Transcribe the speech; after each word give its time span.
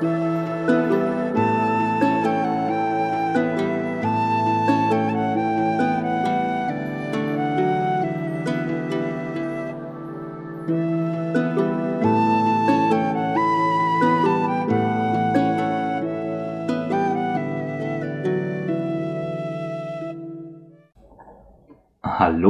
Hallo 0.00 0.14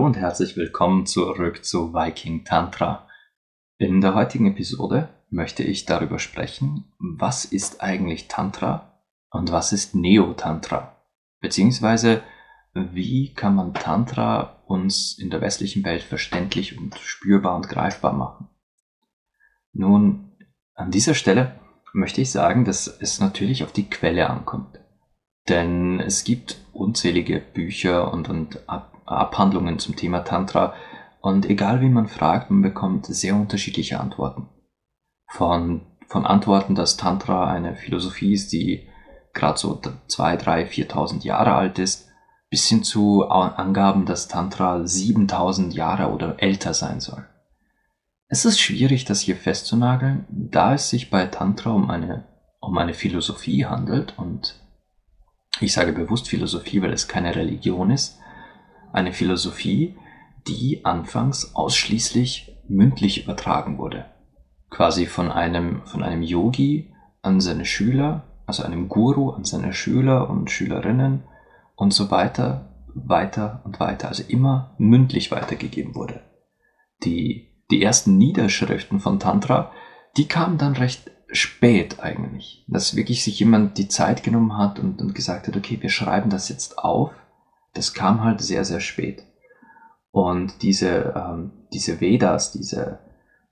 und 0.05 0.17
herzlich 0.17 0.57
willkommen 0.57 1.05
zurück 1.05 1.65
zu 1.65 1.93
Viking 1.93 2.45
Tantra. 2.45 3.09
In 3.79 4.01
der 4.01 4.15
heutigen 4.15 4.47
Episode 4.47 5.09
möchte 5.31 5.63
ich 5.63 5.87
darüber 5.87 6.19
sprechen, 6.19 6.93
was 6.99 7.45
ist 7.45 7.83
eigentlich 7.83 8.29
Tantra 8.29 9.01
und 9.31 9.53
was 9.53 9.73
ist 9.73 9.95
Neo-Tantra? 9.95 10.97
Beziehungsweise, 11.41 12.23
wie 12.75 13.33
kann 13.33 13.55
man 13.55 13.75
Tantra 13.75 14.63
uns 14.67 15.19
in 15.19 15.31
der 15.31 15.41
westlichen 15.41 15.85
Welt 15.85 16.03
verständlich 16.03 16.77
und 16.77 16.99
spürbar 16.99 17.57
und 17.57 17.69
greifbar 17.69 18.13
machen? 18.13 18.49
Nun, 19.73 20.33
an 20.75 20.91
dieser 20.91 21.15
Stelle 21.15 21.59
möchte 21.93 22.21
ich 22.21 22.31
sagen, 22.31 22.65
dass 22.65 22.87
es 22.87 23.21
natürlich 23.21 23.65
auf 23.65 23.73
die 23.73 23.89
Quelle 23.89 24.29
ankommt. 24.29 24.81
Denn 25.49 26.01
es 26.01 26.25
gibt 26.25 26.61
unzählige 26.73 27.41
Bücher 27.41 28.13
und, 28.13 28.29
und 28.29 28.69
Abhandlungen 28.69 29.79
zum 29.79 29.97
Thema 29.97 30.21
Tantra 30.21 30.75
und 31.21 31.49
egal 31.49 31.81
wie 31.81 31.89
man 31.89 32.07
fragt, 32.07 32.51
man 32.51 32.63
bekommt 32.63 33.07
sehr 33.07 33.35
unterschiedliche 33.35 34.01
Antworten. 34.01 34.49
Von, 35.31 35.83
von 36.09 36.27
Antworten, 36.27 36.75
dass 36.75 36.97
Tantra 36.97 37.51
eine 37.51 37.77
Philosophie 37.77 38.35
ist, 38.35 38.53
die 38.53 38.89
gerade 39.33 39.59
so 39.59 39.81
zwei, 40.09 40.37
drei, 40.37 40.65
4.000 40.65 41.23
Jahre 41.25 41.55
alt 41.55 41.79
ist, 41.79 42.09
bis 42.51 42.67
hin 42.67 42.83
zu 42.83 43.25
Angaben, 43.29 44.07
dass 44.07 44.27
Tantra 44.27 44.77
7.000 44.79 45.71
Jahre 45.73 46.11
oder 46.11 46.43
älter 46.43 46.75
sein 46.75 47.01
soll. 47.01 47.25
Es 48.27 48.45
ist 48.45 48.61
schwierig, 48.61 49.05
das 49.05 49.21
hier 49.21 49.37
festzunageln, 49.37 50.27
da 50.29 50.75
es 50.75 50.91
sich 50.91 51.11
bei 51.11 51.27
Tantra 51.27 51.71
um 51.71 51.91
eine, 51.91 52.27
um 52.61 52.77
eine 52.77 52.95
Philosophie 52.95 53.67
handelt 53.67 54.19
und 54.19 54.61
ich 55.61 55.73
sage 55.73 55.93
bewusst 55.93 56.29
Philosophie, 56.29 56.81
weil 56.83 56.93
es 56.93 57.09
keine 57.09 57.35
Religion 57.35 57.91
ist, 57.91 58.19
eine 58.93 59.13
Philosophie, 59.13 59.97
die 60.47 60.85
anfangs 60.85 61.55
ausschließlich 61.55 62.57
mündlich 62.69 63.25
übertragen 63.25 63.79
wurde. 63.79 64.07
Quasi 64.71 65.07
von 65.07 65.31
einem, 65.31 65.85
von 65.85 66.03
einem 66.03 66.23
Yogi 66.23 66.93
an 67.23 67.41
seine 67.41 67.65
Schüler, 67.65 68.25
also 68.47 68.63
einem 68.63 68.89
Guru 68.89 69.31
an 69.31 69.45
seine 69.45 69.73
Schüler 69.73 70.31
und 70.31 70.51
Schülerinnen 70.51 71.25
und 71.77 71.93
so 71.93 72.11
weiter, 72.11 72.71
weiter 72.95 73.63
und 73.65 73.81
weiter, 73.81 74.09
also 74.09 74.23
immer 74.27 74.75
mündlich 74.79 75.31
weitergegeben 75.31 75.95
wurde. 75.95 76.21
Die, 77.05 77.49
die 77.71 77.83
ersten 77.83 78.17
Niederschriften 78.17 79.01
von 79.01 79.19
Tantra, 79.19 79.73
die 80.17 80.29
kamen 80.29 80.59
dann 80.59 80.75
recht 80.75 81.11
spät 81.33 82.01
eigentlich, 82.01 82.65
dass 82.69 82.97
wirklich 82.97 83.23
sich 83.23 83.39
jemand 83.39 83.79
die 83.79 83.89
Zeit 83.89 84.23
genommen 84.23 84.57
hat 84.57 84.79
und, 84.79 85.01
und 85.01 85.15
gesagt 85.15 85.47
hat, 85.47 85.57
okay, 85.57 85.79
wir 85.81 85.91
schreiben 85.91 86.31
das 86.31 86.49
jetzt 86.49 86.79
auf. 86.79 87.13
Das 87.75 87.95
kam 87.95 88.25
halt 88.25 88.41
sehr, 88.41 88.65
sehr 88.65 88.81
spät. 88.81 89.23
Und 90.11 90.63
diese, 90.63 91.15
ähm, 91.17 91.53
diese 91.73 92.01
Vedas, 92.01 92.53
diese, 92.53 92.99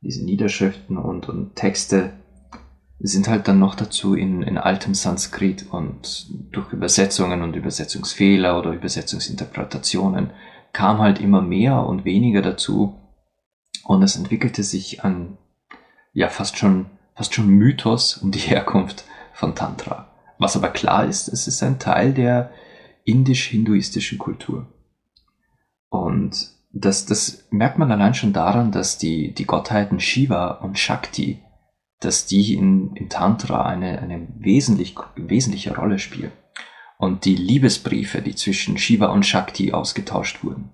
diese 0.01 0.25
Niederschriften 0.25 0.97
und, 0.97 1.29
und 1.29 1.57
Texte 1.57 2.13
sind 3.01 3.29
halt 3.29 3.47
dann 3.47 3.59
noch 3.59 3.75
dazu 3.75 4.15
in, 4.15 4.43
in 4.43 4.59
altem 4.59 4.95
Sanskrit 4.95 5.67
und 5.71 6.27
durch 6.53 6.73
Übersetzungen 6.73 7.43
und 7.43 7.55
Übersetzungsfehler 7.55 8.59
oder 8.59 8.73
Übersetzungsinterpretationen 8.73 10.31
kam 10.73 10.99
halt 10.99 11.21
immer 11.21 11.41
mehr 11.41 11.87
und 11.87 12.05
weniger 12.05 12.43
dazu 12.43 12.99
und 13.85 14.03
es 14.03 14.17
entwickelte 14.17 14.63
sich 14.63 15.05
ein 15.05 15.39
ja 16.13 16.29
fast 16.29 16.59
schon 16.59 16.87
fast 17.15 17.35
schon 17.35 17.49
Mythos 17.49 18.17
um 18.17 18.31
die 18.31 18.39
Herkunft 18.51 19.05
von 19.33 19.55
Tantra. 19.55 20.11
Was 20.39 20.57
aber 20.57 20.69
klar 20.69 21.05
ist, 21.05 21.29
es 21.29 21.49
ist 21.49 21.63
ein 21.63 21.79
Teil 21.79 22.15
der 22.15 22.53
indisch-hinduistischen 23.05 24.19
Kultur. 24.19 24.67
Und 25.89 26.58
das, 26.81 27.07
das 27.07 27.47
merkt 27.51 27.79
man 27.79 27.91
allein 27.91 28.15
schon 28.15 28.33
daran, 28.33 28.73
dass 28.73 28.99
die, 28.99 29.33
die 29.33 29.47
Gottheiten 29.47 30.01
Shiva 30.01 30.49
und 30.49 30.79
Shakti, 30.79 31.43
dass 32.01 32.27
die 32.27 32.55
in, 32.55 32.95
in 32.95 33.09
Tantra 33.09 33.65
eine, 33.65 34.01
eine 34.01 34.29
wesentlich, 34.39 34.95
wesentliche 35.17 35.75
Rolle 35.75 35.99
spielen. 35.99 36.33
Und 36.99 37.25
die 37.25 37.37
Liebesbriefe, 37.37 38.23
die 38.23 38.35
zwischen 38.35 38.77
Shiva 38.77 39.07
und 39.07 39.25
Shakti 39.25 39.73
ausgetauscht 39.73 40.43
wurden, 40.43 40.71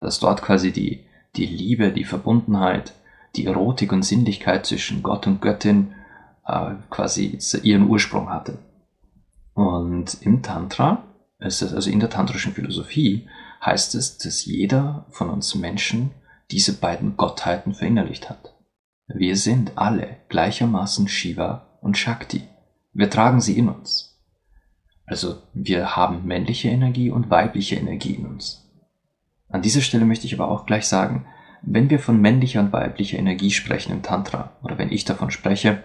dass 0.00 0.20
dort 0.20 0.42
quasi 0.42 0.72
die, 0.72 1.06
die 1.36 1.46
Liebe, 1.46 1.92
die 1.92 2.04
Verbundenheit, 2.04 2.94
die 3.34 3.46
Erotik 3.46 3.92
und 3.92 4.04
Sinnlichkeit 4.04 4.66
zwischen 4.66 5.02
Gott 5.02 5.26
und 5.26 5.42
Göttin 5.42 5.94
äh, 6.46 6.74
quasi 6.90 7.38
ihren 7.62 7.88
Ursprung 7.88 8.30
hatte. 8.30 8.58
Und 9.54 10.18
im 10.22 10.42
Tantra, 10.42 11.04
also 11.38 11.90
in 11.90 12.00
der 12.00 12.10
tantrischen 12.10 12.52
Philosophie, 12.52 13.28
heißt 13.64 13.94
es, 13.94 14.18
dass 14.18 14.44
jeder 14.44 15.06
von 15.10 15.30
uns 15.30 15.54
Menschen 15.54 16.12
diese 16.50 16.74
beiden 16.74 17.16
Gottheiten 17.16 17.74
verinnerlicht 17.74 18.30
hat. 18.30 18.54
Wir 19.08 19.36
sind 19.36 19.72
alle 19.76 20.18
gleichermaßen 20.28 21.08
Shiva 21.08 21.78
und 21.80 21.96
Shakti. 21.96 22.42
Wir 22.92 23.10
tragen 23.10 23.40
sie 23.40 23.58
in 23.58 23.68
uns. 23.68 24.18
Also 25.06 25.42
wir 25.54 25.96
haben 25.96 26.24
männliche 26.24 26.68
Energie 26.68 27.10
und 27.10 27.30
weibliche 27.30 27.76
Energie 27.76 28.14
in 28.14 28.26
uns. 28.26 28.68
An 29.48 29.62
dieser 29.62 29.80
Stelle 29.80 30.04
möchte 30.04 30.26
ich 30.26 30.34
aber 30.34 30.50
auch 30.50 30.66
gleich 30.66 30.86
sagen, 30.86 31.26
wenn 31.62 31.90
wir 31.90 31.98
von 31.98 32.20
männlicher 32.20 32.60
und 32.60 32.72
weiblicher 32.72 33.18
Energie 33.18 33.50
sprechen 33.50 33.92
im 33.92 34.02
Tantra, 34.02 34.56
oder 34.62 34.78
wenn 34.78 34.92
ich 34.92 35.04
davon 35.04 35.30
spreche, 35.30 35.82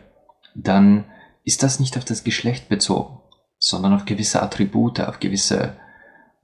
dann 0.55 1.05
ist 1.43 1.63
das 1.63 1.79
nicht 1.79 1.97
auf 1.97 2.05
das 2.05 2.23
Geschlecht 2.23 2.69
bezogen, 2.69 3.19
sondern 3.57 3.93
auf 3.93 4.05
gewisse 4.05 4.41
Attribute, 4.41 5.01
auf 5.01 5.19
gewisse 5.19 5.75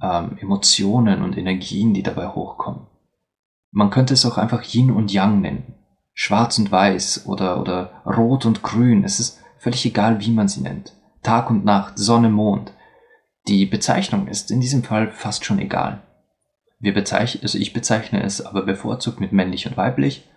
ähm, 0.02 0.38
Emotionen 0.40 1.24
und 1.24 1.38
Energien, 1.38 1.94
die 1.94 2.03
dabei 2.03 2.28
hochkommen. 2.28 2.88
Man 3.72 3.90
könnte 3.90 4.13
es 4.13 4.25
auch 4.25 4.38
einfach 4.38 4.63
Yin 4.63 4.91
und 4.91 5.12
Yang 5.12 5.41
nennen. 5.41 5.74
Schwarz 6.13 6.58
und 6.58 6.72
Weiß 6.72 7.28
oder, 7.28 7.62
oder 7.62 8.02
Rot 8.06 8.46
und 8.46 8.63
Grün. 8.63 9.03
Es 9.03 9.19
ist 9.19 9.40
völlig 9.59 9.85
egal, 9.85 10.19
wie 10.19 10.31
man 10.31 10.47
sie 10.47 10.62
nennt. 10.62 10.94
Tag 11.22 11.50
und 11.50 11.66
Nacht, 11.66 11.97
Sonne, 11.97 12.30
Mond. 12.30 12.74
Die 13.47 13.66
Bezeichnung 13.66 14.28
ist 14.28 14.50
in 14.52 14.59
diesem 14.59 14.84
Fall 14.84 15.12
fast 15.12 15.46
schon 15.46 15.59
egal. 15.59 16.02
Wir 16.79 16.94
bezeichnen, 16.94 17.44
also 17.44 17.58
ich 17.58 17.74
bezeichne 17.74 18.24
es 18.24 18.41
aber 18.41 18.64
bevorzugt 18.64 19.19
mit 19.19 19.31
männlich 19.31 19.68
und 19.68 19.78
weiblich, 19.78 20.29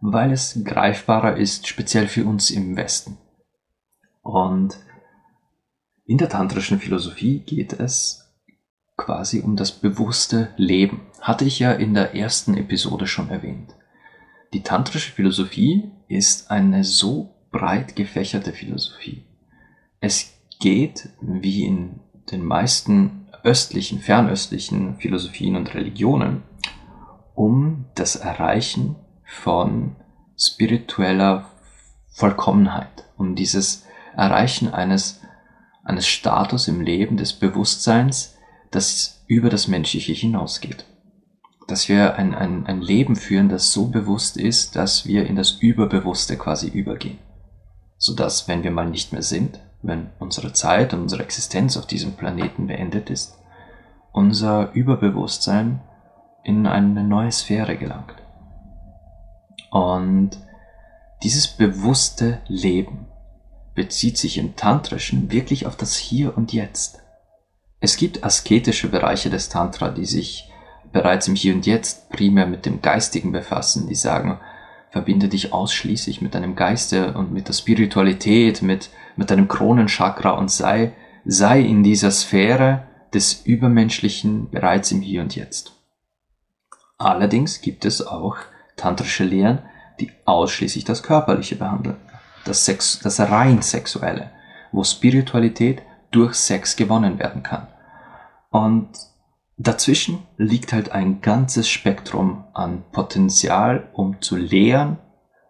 weil 0.00 0.32
es 0.32 0.60
greifbarer 0.64 1.36
ist, 1.36 1.66
speziell 1.66 2.08
für 2.08 2.24
uns 2.24 2.50
im 2.50 2.76
Westen. 2.76 3.18
Und 4.22 4.78
in 6.04 6.18
der 6.18 6.28
tantrischen 6.28 6.78
Philosophie 6.78 7.40
geht 7.40 7.74
es 7.74 8.27
quasi 8.98 9.40
um 9.40 9.56
das 9.56 9.72
bewusste 9.72 10.52
Leben. 10.58 11.06
Hatte 11.22 11.46
ich 11.46 11.58
ja 11.58 11.72
in 11.72 11.94
der 11.94 12.14
ersten 12.14 12.54
Episode 12.54 13.06
schon 13.06 13.30
erwähnt. 13.30 13.74
Die 14.52 14.62
tantrische 14.62 15.12
Philosophie 15.12 15.90
ist 16.08 16.50
eine 16.50 16.84
so 16.84 17.34
breit 17.50 17.96
gefächerte 17.96 18.52
Philosophie. 18.52 19.24
Es 20.00 20.34
geht, 20.60 21.08
wie 21.22 21.64
in 21.64 22.00
den 22.30 22.44
meisten 22.44 23.26
östlichen, 23.42 24.00
fernöstlichen 24.00 24.96
Philosophien 24.96 25.56
und 25.56 25.72
Religionen 25.74 26.42
um 27.34 27.86
das 27.94 28.16
Erreichen 28.16 28.96
von 29.24 29.94
spiritueller 30.36 31.48
Vollkommenheit, 32.10 33.04
um 33.16 33.36
dieses 33.36 33.86
Erreichen 34.16 34.72
eines, 34.72 35.20
eines 35.84 36.08
Status 36.08 36.66
im 36.66 36.80
Leben 36.80 37.16
des 37.16 37.32
Bewusstseins, 37.32 38.37
das 38.70 39.24
über 39.26 39.50
das 39.50 39.68
Menschliche 39.68 40.12
hinausgeht. 40.12 40.84
Dass 41.66 41.88
wir 41.88 42.16
ein, 42.16 42.34
ein, 42.34 42.66
ein 42.66 42.80
Leben 42.80 43.16
führen, 43.16 43.48
das 43.48 43.72
so 43.72 43.88
bewusst 43.88 44.36
ist, 44.36 44.76
dass 44.76 45.06
wir 45.06 45.26
in 45.26 45.36
das 45.36 45.52
Überbewusste 45.52 46.36
quasi 46.36 46.68
übergehen. 46.68 47.18
Sodass, 47.98 48.48
wenn 48.48 48.62
wir 48.62 48.70
mal 48.70 48.88
nicht 48.88 49.12
mehr 49.12 49.22
sind, 49.22 49.60
wenn 49.82 50.10
unsere 50.18 50.52
Zeit 50.52 50.94
und 50.94 51.02
unsere 51.02 51.22
Existenz 51.22 51.76
auf 51.76 51.86
diesem 51.86 52.12
Planeten 52.12 52.66
beendet 52.66 53.10
ist, 53.10 53.38
unser 54.12 54.72
Überbewusstsein 54.72 55.80
in 56.42 56.66
eine 56.66 57.04
neue 57.04 57.30
Sphäre 57.30 57.76
gelangt. 57.76 58.14
Und 59.70 60.30
dieses 61.22 61.46
bewusste 61.46 62.40
Leben 62.46 63.06
bezieht 63.74 64.16
sich 64.16 64.38
im 64.38 64.56
Tantrischen 64.56 65.30
wirklich 65.30 65.66
auf 65.66 65.76
das 65.76 65.96
Hier 65.96 66.36
und 66.36 66.52
Jetzt. 66.52 67.02
Es 67.80 67.96
gibt 67.96 68.24
asketische 68.24 68.88
Bereiche 68.88 69.30
des 69.30 69.48
Tantra, 69.48 69.90
die 69.90 70.06
sich 70.06 70.50
bereits 70.92 71.28
im 71.28 71.34
Hier 71.34 71.54
und 71.54 71.66
Jetzt 71.66 72.10
primär 72.10 72.46
mit 72.46 72.66
dem 72.66 72.82
Geistigen 72.82 73.32
befassen, 73.32 73.86
die 73.86 73.94
sagen, 73.94 74.40
verbinde 74.90 75.28
dich 75.28 75.52
ausschließlich 75.52 76.20
mit 76.20 76.34
deinem 76.34 76.56
Geiste 76.56 77.12
und 77.14 77.32
mit 77.32 77.48
der 77.48 77.52
Spiritualität, 77.52 78.62
mit, 78.62 78.90
mit 79.16 79.30
deinem 79.30 79.48
Kronenchakra 79.48 80.30
und 80.30 80.50
sei, 80.50 80.92
sei 81.24 81.60
in 81.60 81.82
dieser 81.82 82.10
Sphäre 82.10 82.86
des 83.12 83.42
Übermenschlichen 83.44 84.50
bereits 84.50 84.90
im 84.90 85.00
Hier 85.00 85.22
und 85.22 85.36
Jetzt. 85.36 85.72
Allerdings 86.96 87.60
gibt 87.60 87.84
es 87.84 88.04
auch 88.04 88.36
tantrische 88.76 89.24
Lehren, 89.24 89.60
die 90.00 90.10
ausschließlich 90.24 90.84
das 90.84 91.02
Körperliche 91.02 91.56
behandeln, 91.56 91.96
das, 92.44 92.64
Sex, 92.64 92.98
das 93.00 93.20
rein 93.20 93.62
Sexuelle, 93.62 94.30
wo 94.72 94.84
Spiritualität 94.84 95.82
durch 96.10 96.34
Sex 96.34 96.76
gewonnen 96.76 97.18
werden 97.18 97.42
kann. 97.42 97.68
Und 98.50 98.88
dazwischen 99.56 100.26
liegt 100.36 100.72
halt 100.72 100.92
ein 100.92 101.20
ganzes 101.20 101.68
Spektrum 101.68 102.44
an 102.54 102.84
Potenzial, 102.92 103.88
um 103.92 104.20
zu 104.20 104.36
lehren, 104.36 104.98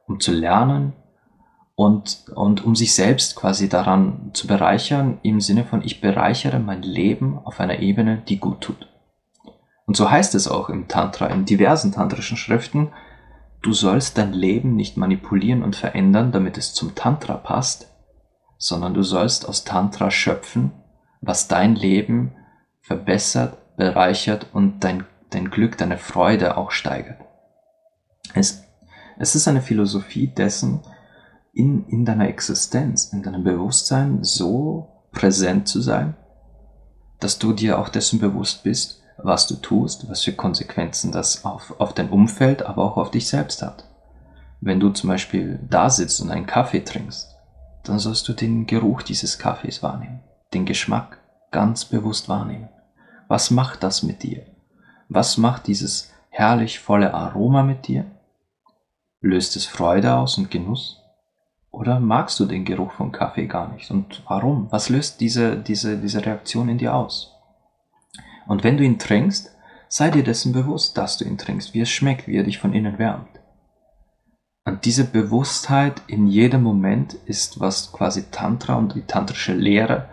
um 0.06 0.20
zu 0.20 0.32
lernen 0.32 0.94
und, 1.74 2.24
und 2.34 2.64
um 2.64 2.74
sich 2.74 2.94
selbst 2.94 3.36
quasi 3.36 3.68
daran 3.68 4.30
zu 4.32 4.48
bereichern, 4.48 5.18
im 5.22 5.40
Sinne 5.40 5.64
von 5.64 5.82
ich 5.84 6.00
bereichere 6.00 6.58
mein 6.58 6.82
Leben 6.82 7.38
auf 7.38 7.60
einer 7.60 7.78
Ebene, 7.78 8.22
die 8.26 8.38
gut 8.38 8.62
tut. 8.62 8.88
Und 9.86 9.96
so 9.96 10.10
heißt 10.10 10.34
es 10.34 10.48
auch 10.48 10.70
im 10.70 10.88
Tantra, 10.88 11.28
in 11.28 11.44
diversen 11.44 11.92
tantrischen 11.92 12.36
Schriften, 12.36 12.88
du 13.62 13.72
sollst 13.72 14.18
dein 14.18 14.32
Leben 14.32 14.74
nicht 14.74 14.96
manipulieren 14.96 15.62
und 15.62 15.76
verändern, 15.76 16.32
damit 16.32 16.58
es 16.58 16.74
zum 16.74 16.94
Tantra 16.94 17.34
passt, 17.34 17.90
sondern 18.58 18.92
du 18.92 19.02
sollst 19.02 19.48
aus 19.48 19.64
Tantra 19.64 20.10
schöpfen, 20.10 20.72
was 21.20 21.48
dein 21.48 21.76
Leben 21.76 22.32
verbessert, 22.82 23.76
bereichert 23.76 24.46
und 24.52 24.84
dein, 24.84 25.04
dein 25.30 25.50
Glück, 25.50 25.78
deine 25.78 25.96
Freude 25.96 26.56
auch 26.56 26.72
steigert. 26.72 27.20
Es, 28.34 28.64
es 29.18 29.34
ist 29.34 29.48
eine 29.48 29.62
Philosophie 29.62 30.26
dessen, 30.26 30.82
in, 31.52 31.86
in 31.88 32.04
deiner 32.04 32.28
Existenz, 32.28 33.12
in 33.12 33.22
deinem 33.22 33.42
Bewusstsein 33.42 34.22
so 34.22 34.88
präsent 35.12 35.66
zu 35.66 35.80
sein, 35.80 36.16
dass 37.20 37.38
du 37.38 37.52
dir 37.52 37.78
auch 37.78 37.88
dessen 37.88 38.20
bewusst 38.20 38.62
bist, 38.62 39.02
was 39.16 39.48
du 39.48 39.56
tust, 39.56 40.08
was 40.08 40.22
für 40.22 40.32
Konsequenzen 40.32 41.10
das 41.10 41.44
auf, 41.44 41.74
auf 41.80 41.92
dein 41.92 42.10
Umfeld, 42.10 42.62
aber 42.62 42.84
auch 42.84 42.96
auf 42.96 43.10
dich 43.10 43.28
selbst 43.28 43.62
hat. 43.62 43.84
Wenn 44.60 44.78
du 44.78 44.90
zum 44.90 45.08
Beispiel 45.08 45.58
da 45.68 45.90
sitzt 45.90 46.20
und 46.20 46.30
einen 46.30 46.46
Kaffee 46.46 46.84
trinkst, 46.84 47.37
dann 47.88 47.98
sollst 47.98 48.28
du 48.28 48.32
den 48.32 48.66
Geruch 48.66 49.02
dieses 49.02 49.38
Kaffees 49.38 49.82
wahrnehmen, 49.82 50.20
den 50.54 50.66
Geschmack 50.66 51.18
ganz 51.50 51.84
bewusst 51.84 52.28
wahrnehmen. 52.28 52.68
Was 53.28 53.50
macht 53.50 53.82
das 53.82 54.02
mit 54.02 54.22
dir? 54.22 54.46
Was 55.08 55.38
macht 55.38 55.66
dieses 55.66 56.12
herrlich 56.30 56.80
volle 56.80 57.14
Aroma 57.14 57.62
mit 57.62 57.88
dir? 57.88 58.04
Löst 59.20 59.56
es 59.56 59.66
Freude 59.66 60.14
aus 60.14 60.38
und 60.38 60.50
Genuss? 60.50 61.02
Oder 61.70 62.00
magst 62.00 62.40
du 62.40 62.46
den 62.46 62.64
Geruch 62.64 62.92
von 62.92 63.12
Kaffee 63.12 63.46
gar 63.46 63.72
nicht? 63.72 63.90
Und 63.90 64.22
warum? 64.28 64.70
Was 64.70 64.88
löst 64.88 65.20
diese, 65.20 65.56
diese, 65.56 65.98
diese 65.98 66.24
Reaktion 66.24 66.68
in 66.68 66.78
dir 66.78 66.94
aus? 66.94 67.34
Und 68.46 68.64
wenn 68.64 68.76
du 68.76 68.84
ihn 68.84 68.98
trinkst, 68.98 69.54
sei 69.88 70.10
dir 70.10 70.24
dessen 70.24 70.52
bewusst, 70.52 70.96
dass 70.96 71.18
du 71.18 71.24
ihn 71.24 71.38
trinkst, 71.38 71.74
wie 71.74 71.80
es 71.80 71.90
schmeckt, 71.90 72.26
wie 72.26 72.36
er 72.36 72.44
dich 72.44 72.58
von 72.58 72.72
innen 72.72 72.98
wärmt. 72.98 73.37
Und 74.68 74.84
diese 74.84 75.04
Bewusstheit 75.04 76.02
in 76.08 76.26
jedem 76.26 76.62
Moment 76.62 77.14
ist, 77.24 77.58
was 77.58 77.90
quasi 77.90 78.24
Tantra 78.30 78.74
und 78.74 78.94
die 78.94 79.06
tantrische 79.06 79.54
Lehre 79.54 80.10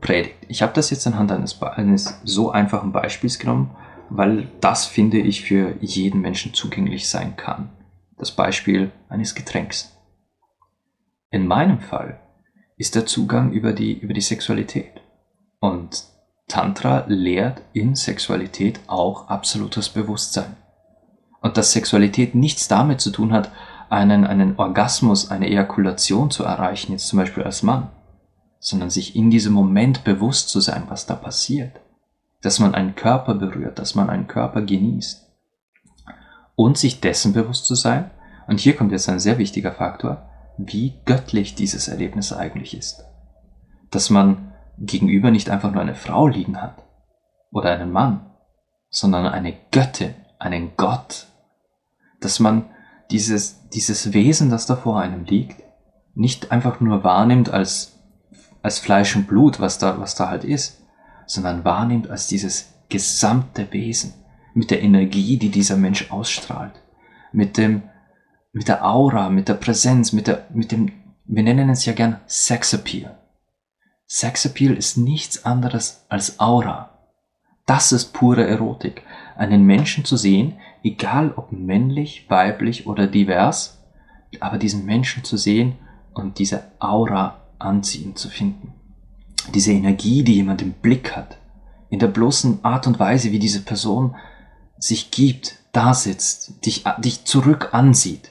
predigt. 0.00 0.34
Ich 0.48 0.60
habe 0.60 0.72
das 0.72 0.90
jetzt 0.90 1.06
anhand 1.06 1.30
eines, 1.30 1.62
eines 1.62 2.20
so 2.24 2.50
einfachen 2.50 2.90
Beispiels 2.90 3.38
genommen, 3.38 3.70
weil 4.10 4.48
das, 4.60 4.86
finde 4.86 5.18
ich, 5.18 5.42
für 5.42 5.76
jeden 5.80 6.20
Menschen 6.20 6.52
zugänglich 6.52 7.08
sein 7.08 7.36
kann. 7.36 7.70
Das 8.18 8.32
Beispiel 8.32 8.90
eines 9.08 9.36
Getränks. 9.36 9.96
In 11.30 11.46
meinem 11.46 11.78
Fall 11.78 12.18
ist 12.76 12.96
der 12.96 13.06
Zugang 13.06 13.52
über 13.52 13.72
die, 13.72 13.92
über 13.92 14.14
die 14.14 14.20
Sexualität. 14.20 15.00
Und 15.60 16.02
Tantra 16.48 17.04
lehrt 17.06 17.62
in 17.72 17.94
Sexualität 17.94 18.80
auch 18.88 19.28
absolutes 19.28 19.90
Bewusstsein. 19.90 20.56
Und 21.40 21.56
dass 21.56 21.70
Sexualität 21.70 22.34
nichts 22.34 22.66
damit 22.66 23.00
zu 23.00 23.12
tun 23.12 23.32
hat, 23.32 23.52
einen, 23.92 24.26
einen 24.26 24.58
Orgasmus, 24.58 25.30
eine 25.30 25.48
Ejakulation 25.48 26.30
zu 26.30 26.44
erreichen, 26.44 26.92
jetzt 26.92 27.08
zum 27.08 27.18
Beispiel 27.18 27.42
als 27.42 27.62
Mann, 27.62 27.90
sondern 28.58 28.88
sich 28.88 29.14
in 29.14 29.28
diesem 29.28 29.52
Moment 29.52 30.02
bewusst 30.02 30.48
zu 30.48 30.60
sein, 30.60 30.84
was 30.88 31.04
da 31.04 31.14
passiert. 31.14 31.78
Dass 32.40 32.58
man 32.58 32.74
einen 32.74 32.94
Körper 32.94 33.34
berührt, 33.34 33.78
dass 33.78 33.94
man 33.94 34.08
einen 34.08 34.28
Körper 34.28 34.62
genießt. 34.62 35.28
Und 36.54 36.78
sich 36.78 37.00
dessen 37.00 37.34
bewusst 37.34 37.66
zu 37.66 37.74
sein, 37.74 38.10
und 38.46 38.60
hier 38.60 38.74
kommt 38.76 38.92
jetzt 38.92 39.10
ein 39.10 39.20
sehr 39.20 39.36
wichtiger 39.36 39.72
Faktor, 39.72 40.28
wie 40.56 40.94
göttlich 41.04 41.54
dieses 41.54 41.88
Erlebnis 41.88 42.32
eigentlich 42.32 42.74
ist. 42.74 43.04
Dass 43.90 44.08
man 44.08 44.54
gegenüber 44.78 45.30
nicht 45.30 45.50
einfach 45.50 45.70
nur 45.70 45.82
eine 45.82 45.94
Frau 45.94 46.26
liegen 46.26 46.62
hat 46.62 46.82
oder 47.50 47.70
einen 47.72 47.92
Mann, 47.92 48.30
sondern 48.88 49.26
eine 49.26 49.54
Göttin, 49.70 50.14
einen 50.38 50.76
Gott, 50.78 51.26
dass 52.20 52.40
man 52.40 52.70
dieses, 53.12 53.68
dieses 53.68 54.12
Wesen, 54.12 54.50
das 54.50 54.66
da 54.66 54.74
vor 54.74 55.00
einem 55.00 55.24
liegt, 55.24 55.62
nicht 56.14 56.50
einfach 56.50 56.80
nur 56.80 57.04
wahrnimmt 57.04 57.50
als, 57.50 57.98
als 58.62 58.78
Fleisch 58.78 59.14
und 59.14 59.28
Blut, 59.28 59.60
was 59.60 59.78
da, 59.78 60.00
was 60.00 60.14
da 60.14 60.28
halt 60.28 60.44
ist, 60.44 60.82
sondern 61.26 61.64
wahrnimmt 61.64 62.10
als 62.10 62.26
dieses 62.26 62.72
gesamte 62.88 63.72
Wesen, 63.72 64.14
mit 64.54 64.70
der 64.70 64.82
Energie, 64.82 65.38
die 65.38 65.50
dieser 65.50 65.76
Mensch 65.76 66.10
ausstrahlt, 66.10 66.74
mit 67.32 67.56
dem, 67.56 67.82
mit 68.52 68.68
der 68.68 68.84
Aura, 68.84 69.30
mit 69.30 69.48
der 69.48 69.54
Präsenz, 69.54 70.12
mit 70.12 70.26
der, 70.26 70.46
mit 70.52 70.72
dem, 70.72 70.92
wir 71.24 71.42
nennen 71.42 71.70
es 71.70 71.84
ja 71.86 71.92
gern 71.92 72.20
Sexappeal. 72.26 73.18
Sexappeal 74.06 74.74
ist 74.74 74.98
nichts 74.98 75.46
anderes 75.46 76.04
als 76.10 76.38
Aura. 76.38 76.90
Das 77.64 77.92
ist 77.92 78.12
pure 78.12 78.46
Erotik. 78.46 79.02
Einen 79.36 79.64
Menschen 79.64 80.04
zu 80.04 80.16
sehen, 80.16 80.58
egal 80.82 81.32
ob 81.36 81.52
männlich, 81.52 82.26
weiblich 82.28 82.86
oder 82.86 83.06
divers, 83.06 83.82
aber 84.40 84.58
diesen 84.58 84.84
Menschen 84.84 85.24
zu 85.24 85.36
sehen 85.36 85.76
und 86.14 86.38
diese 86.38 86.64
Aura 86.78 87.40
anziehen 87.58 88.16
zu 88.16 88.28
finden. 88.28 88.74
Diese 89.54 89.72
Energie, 89.72 90.22
die 90.22 90.34
jemand 90.34 90.62
im 90.62 90.72
Blick 90.72 91.16
hat, 91.16 91.38
in 91.90 91.98
der 91.98 92.08
bloßen 92.08 92.64
Art 92.64 92.86
und 92.86 92.98
Weise, 92.98 93.32
wie 93.32 93.38
diese 93.38 93.62
Person 93.62 94.16
sich 94.78 95.10
gibt, 95.10 95.58
da 95.72 95.94
sitzt, 95.94 96.64
dich, 96.64 96.84
dich 96.98 97.24
zurück 97.24 97.70
ansieht. 97.72 98.30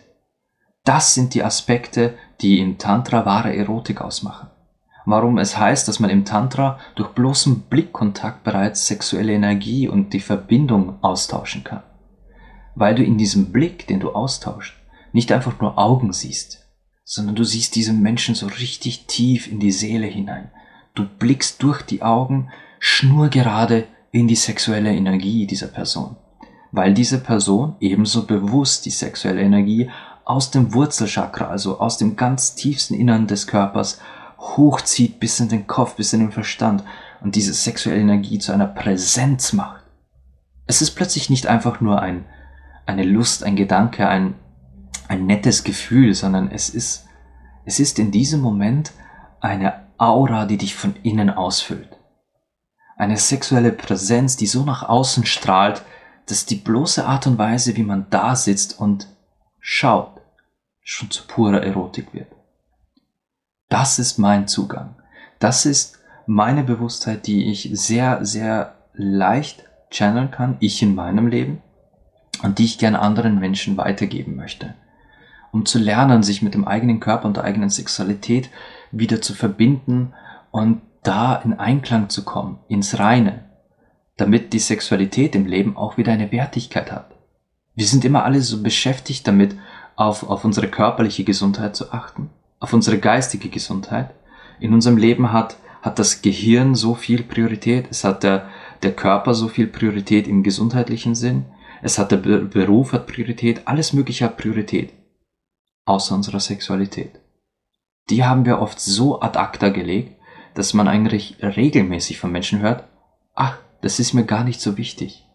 Das 0.83 1.13
sind 1.13 1.33
die 1.33 1.43
Aspekte, 1.43 2.15
die 2.41 2.59
in 2.59 2.77
Tantra 2.77 3.25
wahre 3.25 3.55
Erotik 3.55 4.01
ausmachen 4.01 4.47
warum 5.05 5.37
es 5.37 5.57
heißt, 5.57 5.87
dass 5.87 5.99
man 5.99 6.09
im 6.09 6.25
Tantra 6.25 6.79
durch 6.95 7.09
bloßen 7.09 7.61
Blickkontakt 7.61 8.43
bereits 8.43 8.87
sexuelle 8.87 9.33
Energie 9.33 9.87
und 9.87 10.13
die 10.13 10.19
Verbindung 10.19 10.97
austauschen 11.01 11.63
kann. 11.63 11.83
Weil 12.75 12.95
du 12.95 13.03
in 13.03 13.17
diesem 13.17 13.51
Blick, 13.51 13.87
den 13.87 13.99
du 13.99 14.11
austauschst, 14.11 14.73
nicht 15.13 15.31
einfach 15.31 15.59
nur 15.59 15.77
Augen 15.77 16.13
siehst, 16.13 16.65
sondern 17.03 17.35
du 17.35 17.43
siehst 17.43 17.75
diesen 17.75 18.01
Menschen 18.01 18.35
so 18.35 18.47
richtig 18.47 19.05
tief 19.07 19.51
in 19.51 19.59
die 19.59 19.71
Seele 19.71 20.07
hinein. 20.07 20.51
Du 20.95 21.05
blickst 21.05 21.61
durch 21.63 21.81
die 21.81 22.01
Augen 22.01 22.49
schnurgerade 22.79 23.87
in 24.11 24.27
die 24.27 24.35
sexuelle 24.35 24.93
Energie 24.93 25.45
dieser 25.45 25.67
Person, 25.67 26.15
weil 26.71 26.93
diese 26.93 27.19
Person 27.19 27.75
ebenso 27.79 28.25
bewusst 28.25 28.85
die 28.85 28.91
sexuelle 28.91 29.41
Energie 29.41 29.89
aus 30.25 30.51
dem 30.51 30.73
Wurzelchakra, 30.73 31.47
also 31.47 31.79
aus 31.79 31.97
dem 31.97 32.15
ganz 32.15 32.55
tiefsten 32.55 32.93
Innern 32.93 33.27
des 33.27 33.47
Körpers, 33.47 33.99
hochzieht 34.37 35.19
bis 35.19 35.39
in 35.39 35.49
den 35.49 35.67
Kopf, 35.67 35.95
bis 35.95 36.13
in 36.13 36.19
den 36.19 36.31
Verstand 36.31 36.83
und 37.21 37.35
diese 37.35 37.53
sexuelle 37.53 38.01
Energie 38.01 38.39
zu 38.39 38.51
einer 38.51 38.67
Präsenz 38.67 39.53
macht. 39.53 39.83
Es 40.65 40.81
ist 40.81 40.91
plötzlich 40.91 41.29
nicht 41.29 41.47
einfach 41.47 41.81
nur 41.81 42.01
ein, 42.01 42.25
eine 42.85 43.03
Lust, 43.03 43.43
ein 43.43 43.55
Gedanke, 43.55 44.07
ein, 44.07 44.35
ein 45.07 45.25
nettes 45.25 45.63
Gefühl, 45.63 46.13
sondern 46.13 46.51
es 46.51 46.69
ist, 46.69 47.05
es 47.65 47.79
ist 47.79 47.99
in 47.99 48.11
diesem 48.11 48.41
Moment 48.41 48.91
eine 49.39 49.87
Aura, 49.97 50.45
die 50.45 50.57
dich 50.57 50.75
von 50.75 50.95
innen 51.03 51.29
ausfüllt. 51.29 51.97
Eine 52.97 53.17
sexuelle 53.17 53.71
Präsenz, 53.71 54.37
die 54.37 54.47
so 54.47 54.63
nach 54.63 54.87
außen 54.87 55.25
strahlt, 55.25 55.83
dass 56.27 56.45
die 56.45 56.55
bloße 56.55 57.05
Art 57.05 57.27
und 57.27 57.37
Weise, 57.37 57.75
wie 57.75 57.83
man 57.83 58.07
da 58.09 58.35
sitzt 58.35 58.79
und 58.79 59.07
schaut, 59.59 60.21
schon 60.81 61.11
zu 61.11 61.25
purer 61.27 61.63
Erotik 61.63 62.13
wird. 62.13 62.31
Das 63.69 63.99
ist 63.99 64.17
mein 64.17 64.47
Zugang. 64.47 64.95
Das 65.39 65.65
ist 65.65 65.99
meine 66.25 66.63
Bewusstheit, 66.63 67.27
die 67.27 67.51
ich 67.51 67.69
sehr, 67.73 68.23
sehr 68.25 68.75
leicht 68.93 69.63
channeln 69.89 70.31
kann, 70.31 70.57
ich 70.59 70.81
in 70.81 70.95
meinem 70.95 71.27
Leben, 71.27 71.61
und 72.43 72.59
die 72.59 72.65
ich 72.65 72.77
gerne 72.77 72.99
anderen 72.99 73.39
Menschen 73.39 73.77
weitergeben 73.77 74.35
möchte. 74.35 74.73
Um 75.51 75.65
zu 75.65 75.79
lernen, 75.79 76.23
sich 76.23 76.41
mit 76.41 76.53
dem 76.53 76.65
eigenen 76.65 76.99
Körper 76.99 77.27
und 77.27 77.37
der 77.37 77.43
eigenen 77.43 77.69
Sexualität 77.69 78.49
wieder 78.91 79.21
zu 79.21 79.33
verbinden 79.33 80.13
und 80.51 80.81
da 81.03 81.35
in 81.35 81.53
Einklang 81.53 82.09
zu 82.09 82.23
kommen, 82.23 82.59
ins 82.67 82.99
Reine, 82.99 83.45
damit 84.17 84.53
die 84.53 84.59
Sexualität 84.59 85.35
im 85.35 85.45
Leben 85.45 85.75
auch 85.75 85.97
wieder 85.97 86.13
eine 86.13 86.31
Wertigkeit 86.31 86.91
hat. 86.91 87.11
Wir 87.75 87.85
sind 87.85 88.05
immer 88.05 88.23
alle 88.23 88.41
so 88.41 88.61
beschäftigt 88.61 89.27
damit, 89.27 89.55
auf, 89.95 90.23
auf 90.23 90.45
unsere 90.45 90.67
körperliche 90.67 91.23
Gesundheit 91.23 91.75
zu 91.75 91.91
achten 91.91 92.29
auf 92.61 92.71
unsere 92.71 92.99
geistige 92.99 93.49
Gesundheit, 93.49 94.11
In 94.59 94.73
unserem 94.73 94.97
Leben 94.97 95.33
hat, 95.33 95.57
hat 95.81 95.97
das 95.97 96.21
Gehirn 96.21 96.75
so 96.75 96.93
viel 96.93 97.23
Priorität, 97.23 97.87
es 97.89 98.03
hat 98.03 98.21
der, 98.21 98.47
der 98.83 98.91
Körper 98.91 99.33
so 99.33 99.47
viel 99.47 99.65
Priorität 99.65 100.27
im 100.27 100.43
gesundheitlichen 100.43 101.15
Sinn, 101.15 101.45
es 101.81 101.97
hat 101.97 102.11
der 102.11 102.17
Beruf 102.17 102.93
hat 102.93 103.07
Priorität, 103.07 103.67
alles 103.67 103.93
Mögliche 103.93 104.25
hat 104.25 104.37
Priorität. 104.37 104.93
Außer 105.85 106.15
unserer 106.15 106.39
Sexualität. 106.39 107.19
Die 108.09 108.23
haben 108.23 108.45
wir 108.45 108.59
oft 108.59 108.79
so 108.79 109.21
ad 109.21 109.37
acta 109.37 109.69
gelegt, 109.69 110.15
dass 110.53 110.73
man 110.73 110.87
eigentlich 110.87 111.37
regelmäßig 111.41 112.19
von 112.19 112.31
Menschen 112.31 112.61
hört, 112.61 112.83
ach, 113.35 113.57
das 113.81 113.99
ist 113.99 114.13
mir 114.13 114.25
gar 114.25 114.43
nicht 114.43 114.61
so 114.61 114.77
wichtig. 114.77 115.25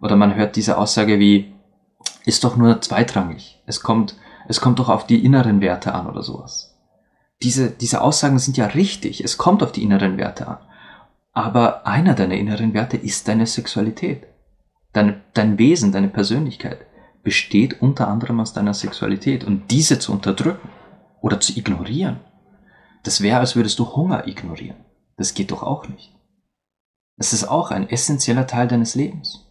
Oder 0.00 0.16
man 0.16 0.34
hört 0.34 0.56
diese 0.56 0.76
Aussage 0.76 1.18
wie, 1.18 1.54
ist 2.24 2.44
doch 2.44 2.56
nur 2.56 2.80
zweitrangig. 2.82 3.62
Es 3.66 3.80
kommt, 3.80 4.16
es 4.48 4.60
kommt 4.60 4.78
doch 4.78 4.88
auf 4.88 5.06
die 5.06 5.24
inneren 5.24 5.60
Werte 5.60 5.94
an 5.94 6.06
oder 6.06 6.22
sowas. 6.22 6.76
Diese, 7.42 7.70
diese 7.70 8.00
Aussagen 8.02 8.38
sind 8.38 8.56
ja 8.56 8.66
richtig. 8.66 9.22
Es 9.22 9.38
kommt 9.38 9.62
auf 9.62 9.72
die 9.72 9.82
inneren 9.82 10.18
Werte 10.18 10.48
an. 10.48 10.58
Aber 11.32 11.86
einer 11.86 12.14
deiner 12.14 12.34
inneren 12.34 12.74
Werte 12.74 12.96
ist 12.96 13.28
deine 13.28 13.46
Sexualität. 13.46 14.26
Dein, 14.96 15.22
dein 15.34 15.58
Wesen, 15.58 15.92
deine 15.92 16.08
Persönlichkeit 16.08 16.86
besteht 17.22 17.82
unter 17.82 18.08
anderem 18.08 18.40
aus 18.40 18.54
deiner 18.54 18.72
Sexualität. 18.72 19.44
Und 19.44 19.70
diese 19.70 19.98
zu 19.98 20.10
unterdrücken 20.10 20.70
oder 21.20 21.38
zu 21.38 21.52
ignorieren, 21.52 22.20
das 23.02 23.20
wäre, 23.20 23.40
als 23.40 23.56
würdest 23.56 23.78
du 23.78 23.94
Hunger 23.94 24.26
ignorieren. 24.26 24.86
Das 25.18 25.34
geht 25.34 25.50
doch 25.50 25.62
auch 25.62 25.86
nicht. 25.86 26.14
Es 27.18 27.34
ist 27.34 27.44
auch 27.44 27.72
ein 27.72 27.90
essentieller 27.90 28.46
Teil 28.46 28.68
deines 28.68 28.94
Lebens. 28.94 29.46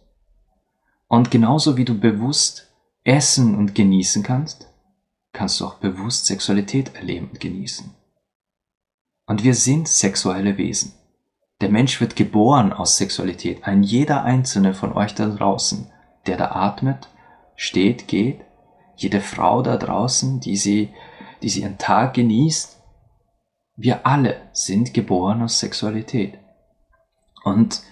Und 1.06 1.30
genauso 1.30 1.76
wie 1.76 1.84
du 1.84 1.96
bewusst 1.96 2.74
essen 3.04 3.54
und 3.54 3.72
genießen 3.72 4.24
kannst, 4.24 4.68
kannst 5.32 5.60
du 5.60 5.66
auch 5.66 5.74
bewusst 5.74 6.26
Sexualität 6.26 6.96
erleben 6.96 7.28
und 7.30 7.38
genießen. 7.38 7.94
Und 9.26 9.44
wir 9.44 9.54
sind 9.54 9.86
sexuelle 9.86 10.58
Wesen. 10.58 10.94
Der 11.60 11.70
Mensch 11.70 12.00
wird 12.00 12.16
geboren 12.16 12.72
aus 12.72 12.98
Sexualität. 12.98 13.64
Ein 13.64 13.82
jeder 13.82 14.24
einzelne 14.24 14.74
von 14.74 14.92
euch 14.92 15.14
da 15.14 15.26
draußen, 15.26 15.90
der 16.26 16.36
da 16.36 16.52
atmet, 16.52 17.08
steht, 17.54 18.08
geht, 18.08 18.42
jede 18.96 19.20
Frau 19.20 19.62
da 19.62 19.76
draußen, 19.76 20.40
die 20.40 20.56
sie, 20.56 20.90
die 21.42 21.48
sie 21.48 21.62
ihren 21.62 21.78
Tag 21.78 22.14
genießt, 22.14 22.82
wir 23.76 24.06
alle 24.06 24.36
sind 24.52 24.94
geboren 24.94 25.42
aus 25.42 25.60
Sexualität. 25.60 26.38
Und 27.44 27.82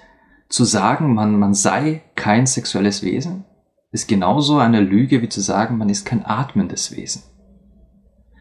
zu 0.48 0.64
sagen, 0.64 1.14
man, 1.14 1.38
man 1.38 1.54
sei 1.54 2.02
kein 2.14 2.46
sexuelles 2.46 3.02
Wesen, 3.02 3.44
ist 3.90 4.08
genauso 4.08 4.58
eine 4.58 4.80
Lüge 4.80 5.22
wie 5.22 5.28
zu 5.28 5.40
sagen, 5.40 5.78
man 5.78 5.88
ist 5.88 6.04
kein 6.04 6.24
atmendes 6.24 6.96
Wesen. 6.96 7.22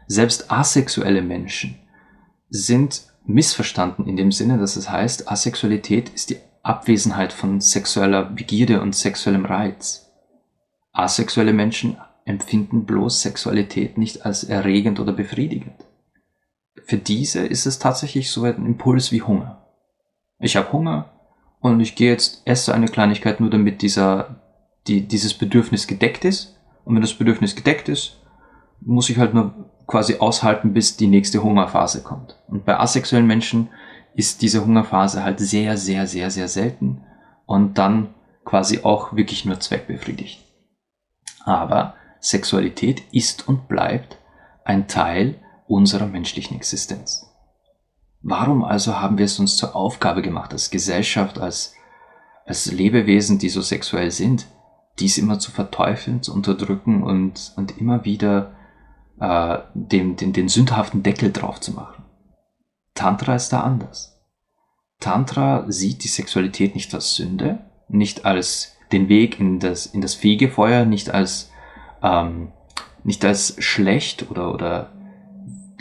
Selbst 0.06 0.50
asexuelle 0.50 1.22
Menschen 1.22 1.78
sind 2.50 3.13
missverstanden 3.24 4.06
in 4.06 4.16
dem 4.16 4.32
Sinne, 4.32 4.58
dass 4.58 4.76
es 4.76 4.90
heißt, 4.90 5.30
Asexualität 5.30 6.10
ist 6.10 6.30
die 6.30 6.38
Abwesenheit 6.62 7.32
von 7.32 7.60
sexueller 7.60 8.24
Begierde 8.24 8.80
und 8.80 8.94
sexuellem 8.94 9.44
Reiz. 9.44 10.10
Asexuelle 10.92 11.52
Menschen 11.52 11.98
empfinden 12.24 12.84
bloß 12.84 13.20
Sexualität 13.20 13.98
nicht 13.98 14.24
als 14.24 14.44
erregend 14.44 15.00
oder 15.00 15.12
befriedigend. 15.12 15.74
Für 16.84 16.96
diese 16.96 17.46
ist 17.46 17.66
es 17.66 17.78
tatsächlich 17.78 18.30
so 18.30 18.44
ein 18.44 18.66
Impuls 18.66 19.12
wie 19.12 19.22
Hunger. 19.22 19.66
Ich 20.38 20.56
habe 20.56 20.72
Hunger, 20.72 21.14
und 21.64 21.80
ich 21.80 21.94
gehe 21.94 22.10
jetzt, 22.10 22.42
esse 22.44 22.74
eine 22.74 22.88
Kleinigkeit 22.88 23.40
nur 23.40 23.48
damit 23.48 23.80
dieser, 23.80 24.36
die, 24.86 25.08
dieses 25.08 25.32
Bedürfnis 25.32 25.86
gedeckt 25.86 26.26
ist. 26.26 26.58
Und 26.84 26.94
wenn 26.94 27.00
das 27.00 27.14
Bedürfnis 27.14 27.56
gedeckt 27.56 27.88
ist, 27.88 28.20
muss 28.82 29.08
ich 29.08 29.16
halt 29.16 29.32
nur 29.32 29.70
quasi 29.86 30.16
aushalten, 30.16 30.72
bis 30.72 30.96
die 30.96 31.06
nächste 31.06 31.42
Hungerphase 31.42 32.02
kommt. 32.02 32.36
Und 32.48 32.64
bei 32.64 32.78
asexuellen 32.78 33.26
Menschen 33.26 33.68
ist 34.14 34.42
diese 34.42 34.64
Hungerphase 34.64 35.24
halt 35.24 35.40
sehr, 35.40 35.76
sehr, 35.76 36.06
sehr, 36.06 36.30
sehr 36.30 36.48
selten 36.48 37.02
und 37.46 37.78
dann 37.78 38.14
quasi 38.44 38.80
auch 38.82 39.14
wirklich 39.14 39.44
nur 39.44 39.60
zweckbefriedigt. 39.60 40.40
Aber 41.44 41.94
Sexualität 42.20 43.02
ist 43.12 43.48
und 43.48 43.68
bleibt 43.68 44.18
ein 44.64 44.88
Teil 44.88 45.36
unserer 45.66 46.06
menschlichen 46.06 46.56
Existenz. 46.56 47.26
Warum 48.22 48.64
also 48.64 49.00
haben 49.00 49.18
wir 49.18 49.26
es 49.26 49.38
uns 49.38 49.56
zur 49.56 49.76
Aufgabe 49.76 50.22
gemacht, 50.22 50.52
als 50.52 50.70
Gesellschaft, 50.70 51.38
als, 51.38 51.74
als 52.46 52.72
Lebewesen, 52.72 53.38
die 53.38 53.50
so 53.50 53.60
sexuell 53.60 54.10
sind, 54.10 54.46
dies 54.98 55.18
immer 55.18 55.38
zu 55.38 55.50
verteufeln, 55.50 56.22
zu 56.22 56.32
unterdrücken 56.32 57.02
und, 57.02 57.52
und 57.56 57.76
immer 57.78 58.04
wieder 58.04 58.53
äh, 59.20 59.58
dem, 59.74 60.16
den, 60.16 60.32
den 60.32 60.48
sündhaften 60.48 61.02
Deckel 61.02 61.32
drauf 61.32 61.60
zu 61.60 61.72
machen? 61.72 62.04
Tantra 62.94 63.34
ist 63.34 63.50
da 63.50 63.60
anders. 63.60 64.20
Tantra 65.00 65.64
sieht 65.68 66.04
die 66.04 66.08
Sexualität 66.08 66.74
nicht 66.74 66.94
als 66.94 67.14
Sünde, 67.14 67.58
nicht 67.88 68.24
als 68.24 68.76
den 68.92 69.08
Weg 69.08 69.40
in 69.40 69.58
das, 69.58 69.86
in 69.86 70.00
das 70.00 70.14
Fegefeuer, 70.14 70.84
nicht 70.84 71.10
als, 71.10 71.50
ähm, 72.02 72.52
nicht 73.02 73.24
als 73.24 73.56
schlecht 73.58 74.30
oder, 74.30 74.54
oder 74.54 74.92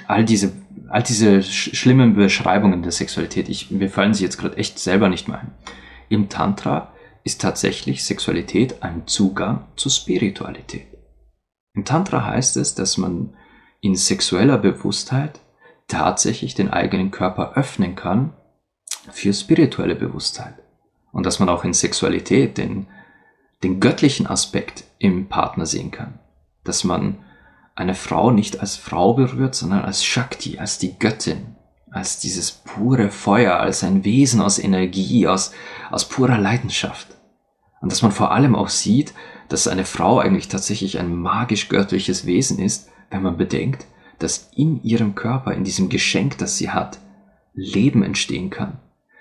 all 0.07 0.25
diese 0.25 0.51
all 0.93 1.01
diese 1.01 1.41
sch 1.41 1.75
schlimmen 1.75 2.13
Beschreibungen 2.13 2.83
der 2.83 2.91
Sexualität, 2.91 3.49
ich, 3.49 3.71
mir 3.71 3.89
fallen 3.89 4.13
sie 4.13 4.23
jetzt 4.23 4.37
gerade 4.37 4.57
echt 4.57 4.77
selber 4.77 5.09
nicht 5.09 5.27
mehr 5.27 5.39
ein. 5.39 5.51
Im 6.07 6.29
Tantra 6.29 6.93
ist 7.23 7.41
tatsächlich 7.41 8.03
Sexualität 8.03 8.83
ein 8.83 9.07
Zugang 9.07 9.65
zur 9.75 9.91
Spiritualität. 9.91 10.85
Im 11.73 11.85
Tantra 11.85 12.25
heißt 12.25 12.57
es, 12.57 12.75
dass 12.75 12.97
man 12.97 13.35
in 13.81 13.95
sexueller 13.95 14.57
Bewusstheit 14.57 15.39
tatsächlich 15.87 16.55
den 16.55 16.69
eigenen 16.69 17.11
Körper 17.11 17.53
öffnen 17.55 17.95
kann 17.95 18.33
für 19.11 19.33
spirituelle 19.33 19.95
Bewusstheit. 19.95 20.55
Und 21.11 21.25
dass 21.25 21.39
man 21.39 21.49
auch 21.49 21.63
in 21.63 21.73
Sexualität 21.73 22.57
den, 22.57 22.87
den 23.63 23.79
göttlichen 23.79 24.27
Aspekt 24.27 24.83
im 24.99 25.27
Partner 25.27 25.65
sehen 25.65 25.91
kann. 25.91 26.19
Dass 26.63 26.83
man 26.83 27.17
eine 27.75 27.95
Frau 27.95 28.31
nicht 28.31 28.59
als 28.59 28.75
Frau 28.75 29.13
berührt, 29.13 29.55
sondern 29.55 29.83
als 29.83 30.05
Shakti, 30.05 30.59
als 30.59 30.77
die 30.77 30.97
Göttin, 30.97 31.55
als 31.91 32.19
dieses 32.19 32.51
pure 32.51 33.09
Feuer, 33.09 33.57
als 33.57 33.83
ein 33.83 34.03
Wesen 34.03 34.41
aus 34.41 34.59
Energie, 34.59 35.27
aus, 35.27 35.51
aus 35.91 36.07
purer 36.07 36.37
Leidenschaft. 36.37 37.07
Und 37.81 37.91
dass 37.91 38.01
man 38.01 38.11
vor 38.11 38.31
allem 38.31 38.55
auch 38.55 38.69
sieht, 38.69 39.13
dass 39.53 39.67
eine 39.67 39.85
Frau 39.85 40.17
eigentlich 40.17 40.47
tatsächlich 40.47 40.97
ein 40.97 41.15
magisch-göttliches 41.15 42.25
Wesen 42.25 42.57
ist, 42.57 42.89
wenn 43.11 43.21
man 43.21 43.37
bedenkt, 43.37 43.85
dass 44.17 44.49
in 44.55 44.81
ihrem 44.81 45.13
Körper, 45.13 45.53
in 45.53 45.63
diesem 45.63 45.89
Geschenk, 45.89 46.39
das 46.39 46.57
sie 46.57 46.71
hat, 46.71 46.97
Leben 47.53 48.01
entstehen 48.01 48.49
kann. 48.49 48.79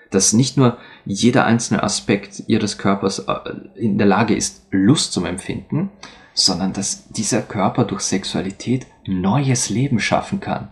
Dass 0.09 0.33
nicht 0.33 0.57
nur 0.57 0.79
jeder 1.05 1.45
einzelne 1.45 1.83
Aspekt 1.83 2.45
ihres 2.47 2.79
Körpers 2.79 3.19
äh, 3.19 3.33
in 3.75 3.99
der 3.99 4.07
Lage 4.07 4.35
ist, 4.35 4.65
Lust 4.71 5.13
zum 5.13 5.25
Empfinden, 5.25 5.91
sondern 6.33 6.73
dass 6.73 7.09
dieser 7.09 7.43
Körper 7.43 7.83
durch 7.83 8.01
Sexualität 8.01 8.87
neues 9.05 9.69
Leben 9.69 9.99
schaffen 9.99 10.39
kann. 10.39 10.71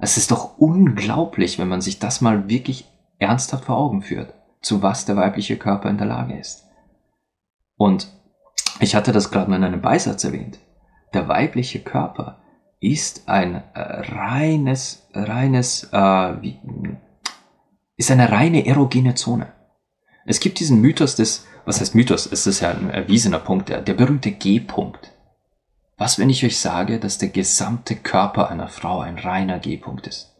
Es 0.00 0.16
ist 0.16 0.32
doch 0.32 0.58
unglaublich, 0.58 1.60
wenn 1.60 1.68
man 1.68 1.82
sich 1.82 2.00
das 2.00 2.20
mal 2.20 2.48
wirklich 2.48 2.86
ernsthaft 3.20 3.66
vor 3.66 3.76
Augen 3.76 4.02
führt, 4.02 4.34
zu 4.60 4.82
was 4.82 5.04
der 5.04 5.14
weibliche 5.14 5.56
Körper 5.56 5.88
in 5.88 5.98
der 5.98 6.08
Lage 6.08 6.36
ist. 6.36 6.64
Und 7.76 8.08
ich 8.82 8.94
hatte 8.94 9.12
das 9.12 9.30
gerade 9.30 9.54
in 9.54 9.64
einem 9.64 9.80
Beisatz 9.80 10.24
erwähnt. 10.24 10.58
Der 11.14 11.28
weibliche 11.28 11.80
Körper 11.80 12.40
ist 12.80 13.28
ein 13.28 13.62
äh, 13.74 13.80
reines, 13.80 15.06
reines, 15.12 15.84
äh, 15.92 16.42
wie, 16.42 16.58
ist 17.96 18.10
eine 18.10 18.30
reine 18.30 18.66
erogene 18.66 19.14
Zone. 19.14 19.52
Es 20.24 20.40
gibt 20.40 20.60
diesen 20.60 20.80
Mythos 20.80 21.16
des 21.16 21.46
was 21.64 21.80
heißt 21.80 21.94
Mythos? 21.94 22.26
Es 22.26 22.46
ist 22.46 22.60
ja 22.60 22.70
ein 22.70 22.90
erwiesener 22.90 23.38
Punkt, 23.38 23.68
der, 23.68 23.80
der 23.82 23.94
berühmte 23.94 24.32
G-Punkt. 24.32 25.12
Was, 25.96 26.18
wenn 26.18 26.30
ich 26.30 26.44
euch 26.44 26.58
sage, 26.58 26.98
dass 26.98 27.18
der 27.18 27.28
gesamte 27.28 27.94
Körper 27.94 28.50
einer 28.50 28.68
Frau 28.68 29.00
ein 29.00 29.18
reiner 29.18 29.58
G-Punkt 29.58 30.06
ist? 30.06 30.34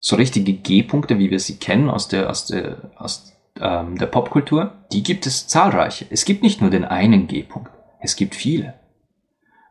So 0.00 0.16
richtige 0.16 0.54
G-Punkte, 0.54 1.18
wie 1.18 1.30
wir 1.30 1.40
sie 1.40 1.56
kennen 1.56 1.90
aus 1.90 2.08
der, 2.08 2.30
aus 2.30 2.46
der, 2.46 2.92
aus 2.96 3.32
ähm, 3.60 3.98
der 3.98 4.06
Popkultur, 4.06 4.84
die 4.92 5.02
gibt 5.02 5.26
es 5.26 5.46
zahlreiche. 5.46 6.06
Es 6.10 6.24
gibt 6.24 6.42
nicht 6.42 6.60
nur 6.60 6.70
den 6.70 6.84
einen 6.84 7.26
G-Punkt, 7.26 7.70
es 8.00 8.16
gibt 8.16 8.34
viele. 8.34 8.74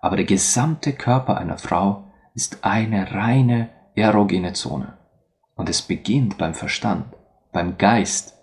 Aber 0.02 0.16
der 0.16 0.26
gesamte 0.26 0.94
Körper 0.94 1.38
einer 1.38 1.58
Frau 1.58 2.12
ist 2.34 2.64
eine 2.64 3.14
reine 3.14 3.70
erogene 3.96 4.54
Zone. 4.54 4.98
Und 5.56 5.70
es 5.70 5.82
beginnt 5.82 6.38
beim 6.38 6.54
Verstand, 6.54 7.06
beim 7.52 7.78
Geist, 7.78 8.38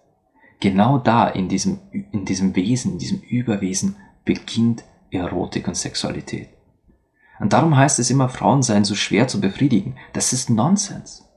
Genau 0.65 0.97
da 0.97 1.29
in 1.29 1.51
diesem, 1.51 1.79
in 1.93 2.25
diesem 2.25 2.57
Wesen, 2.57 2.93
in 2.93 2.99
diesem 2.99 3.21
Überwesen 3.21 3.97
beginnt 4.25 4.83
Erotik 5.11 5.69
und 5.69 5.75
Sexualität. 5.75 6.49
Und 7.39 7.53
darum 7.53 7.77
heißt 7.77 7.99
es 7.99 8.09
immer, 8.09 8.31
Frauen 8.31 8.63
seien 8.63 8.85
so 8.85 8.95
schwer 8.95 9.29
zu 9.29 9.43
befriedigen. 9.43 9.97
Das 10.15 10.33
ist 10.33 10.49
Nonsens. 10.49 11.29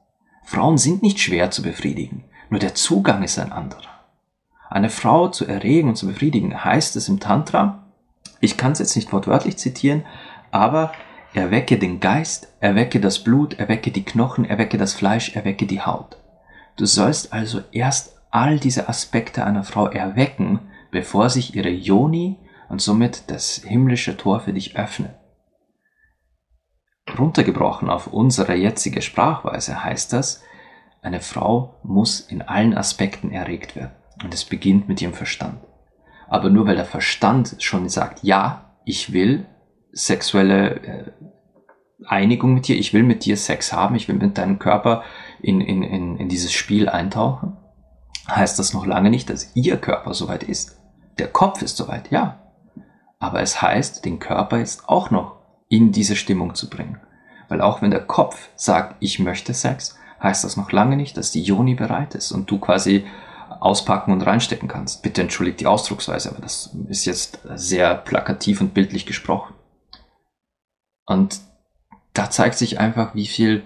Frauen 0.46 0.78
sind 0.78 1.04
nicht 1.04 1.20
schwer 1.20 1.52
zu 1.52 1.62
befriedigen, 1.62 2.24
nur 2.50 2.62
der 2.62 2.74
Zugang 2.74 3.22
ist 3.22 3.38
ein 3.38 3.52
anderer. 3.52 3.97
Eine 4.69 4.89
Frau 4.89 5.29
zu 5.29 5.45
erregen 5.45 5.89
und 5.89 5.95
zu 5.95 6.07
befriedigen 6.07 6.63
heißt 6.63 6.95
es 6.95 7.09
im 7.09 7.19
Tantra, 7.19 7.83
ich 8.39 8.57
kann 8.57 8.74
es 8.74 8.79
jetzt 8.79 8.95
nicht 8.95 9.12
wortwörtlich 9.13 9.57
zitieren, 9.57 10.05
aber 10.51 10.91
Erwecke 11.38 11.77
den 11.77 12.00
Geist, 12.00 12.47
erwecke 12.62 13.00
das 13.00 13.19
Blut, 13.19 13.59
erwecke 13.59 13.91
die 13.91 14.03
Knochen, 14.03 14.43
erwecke 14.45 14.77
das 14.77 14.93
Fleisch, 14.93 15.36
erwecke 15.36 15.67
die 15.67 15.81
Haut. 15.81 16.17
Du 16.77 16.86
sollst 16.86 17.31
also 17.31 17.62
erst 17.71 18.15
all 18.31 18.59
diese 18.59 18.89
Aspekte 18.89 19.45
einer 19.45 19.63
Frau 19.63 19.88
erwecken, 19.88 20.59
bevor 20.89 21.29
sich 21.29 21.55
ihre 21.55 21.69
Joni 21.69 22.38
und 22.69 22.81
somit 22.81 23.29
das 23.29 23.57
himmlische 23.57 24.17
Tor 24.17 24.39
für 24.39 24.53
dich 24.53 24.77
öffnet. 24.77 25.15
Runtergebrochen 27.17 27.89
auf 27.89 28.07
unsere 28.07 28.55
jetzige 28.55 29.01
Sprachweise 29.01 29.83
heißt 29.83 30.13
das, 30.13 30.43
eine 31.01 31.21
Frau 31.21 31.75
muss 31.83 32.19
in 32.19 32.41
allen 32.41 32.75
Aspekten 32.75 33.31
erregt 33.31 33.75
werden. 33.75 33.95
Und 34.24 34.33
es 34.33 34.45
beginnt 34.45 34.88
mit 34.88 35.01
ihrem 35.01 35.13
Verstand. 35.13 35.59
Aber 36.27 36.50
nur 36.50 36.67
weil 36.67 36.75
der 36.75 36.86
Verstand 36.86 37.55
schon 37.59 37.88
sagt, 37.89 38.24
ja, 38.24 38.75
ich 38.83 39.13
will 39.13 39.45
sexuelle 39.91 40.75
äh, 40.81 41.12
Einigung 42.05 42.53
mit 42.53 42.67
dir, 42.67 42.77
ich 42.77 42.93
will 42.93 43.03
mit 43.03 43.25
dir 43.25 43.38
Sex 43.38 43.74
haben, 43.74 43.95
ich 43.95 44.07
will 44.07 44.15
mit 44.15 44.38
deinem 44.38 44.59
Körper 44.59 45.03
in, 45.41 45.62
in, 45.62 45.83
in, 45.83 46.17
in 46.17 46.29
dieses 46.29 46.53
Spiel 46.53 46.89
eintauchen, 46.89 47.57
heißt 48.29 48.59
das 48.59 48.74
noch 48.74 48.86
lange 48.86 49.09
nicht, 49.09 49.29
dass 49.29 49.55
ihr 49.55 49.77
Körper 49.77 50.13
soweit 50.13 50.43
ist. 50.43 50.79
Der 51.17 51.27
Kopf 51.27 51.62
ist 51.62 51.77
soweit, 51.77 52.12
ja. 52.12 52.39
Aber 53.19 53.41
es 53.41 53.62
heißt, 53.62 54.05
den 54.05 54.19
Körper 54.19 54.59
jetzt 54.59 54.88
auch 54.88 55.09
noch 55.09 55.38
in 55.69 55.91
diese 55.91 56.15
Stimmung 56.15 56.53
zu 56.53 56.69
bringen. 56.69 57.00
Weil 57.50 57.62
auch 57.62 57.81
wenn 57.81 57.91
der 57.91 58.05
Kopf 58.05 58.50
sagt, 58.55 58.95
ich 59.00 59.19
möchte 59.19 59.53
Sex, 59.53 59.97
heißt 60.21 60.43
das 60.43 60.57
noch 60.57 60.71
lange 60.71 60.97
nicht, 60.97 61.17
dass 61.17 61.31
die 61.31 61.41
Joni 61.41 61.75
bereit 61.75 62.15
ist 62.15 62.31
und 62.31 62.50
du 62.51 62.59
quasi 62.59 63.05
auspacken 63.60 64.12
und 64.12 64.22
reinstecken 64.22 64.68
kannst. 64.68 65.04
Bitte 65.04 65.22
entschuldigt 65.22 65.60
die 65.60 65.68
Ausdrucksweise, 65.68 66.30
aber 66.30 66.42
das 66.42 66.75
ist 66.89 67.06
jetzt 67.06 67.39
sehr 67.56 67.96
plakativ 67.96 68.62
und 68.62 68.74
bildlich 68.74 69.06
gesprochen. 69.06 69.54
Und 71.06 71.39
da 72.13 72.30
zeigt 72.30 72.58
sich 72.58 72.80
einfach, 72.80 73.16
wie 73.16 73.27
viel, 73.27 73.63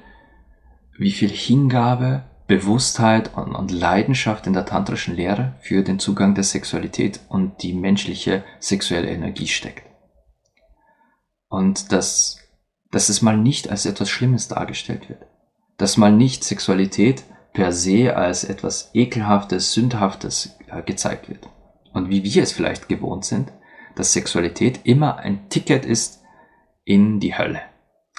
wie 0.98 1.12
viel 1.12 1.30
Hingabe, 1.30 2.24
Bewusstheit 2.48 3.36
und, 3.36 3.56
und 3.56 3.72
Leidenschaft 3.72 4.46
in 4.46 4.54
der 4.54 4.66
tantrischen 4.66 5.16
Lehre 5.16 5.56
für 5.62 5.84
den 5.84 6.00
Zugang 6.00 6.36
der 6.36 6.44
Sexualität 6.44 7.22
und 7.30 7.64
die 7.64 7.74
menschliche 7.74 8.44
sexuelle 8.60 9.10
Energie 9.10 9.48
steckt. 9.48 9.88
Und 11.48 11.92
dass, 11.92 12.40
dass 12.92 13.10
es 13.10 13.22
mal 13.22 13.38
nicht 13.38 13.70
als 13.70 13.86
etwas 13.86 14.10
Schlimmes 14.10 14.50
dargestellt 14.50 15.10
wird. 15.10 15.26
Dass 15.78 15.98
mal 15.98 16.12
nicht 16.12 16.44
Sexualität 16.44 17.24
per 17.53 17.74
se 17.74 18.15
als 18.15 18.43
etwas 18.43 18.91
Ekelhaftes, 18.93 19.74
Sündhaftes 19.74 20.58
äh, 20.67 20.81
gezeigt 20.81 21.29
wird. 21.29 21.50
Und 21.93 22.10
wie 22.10 22.24
wir 22.24 22.43
es 22.43 22.51
vielleicht 22.51 22.88
gewohnt 22.88 23.25
sind, 23.25 23.51
dass 23.96 24.13
Sexualität 24.13 24.81
immer 24.84 25.17
ein 25.17 25.50
Ticket 25.50 25.86
ist 25.86 26.24
in 26.86 27.20
die 27.20 27.38
Hölle, 27.38 27.62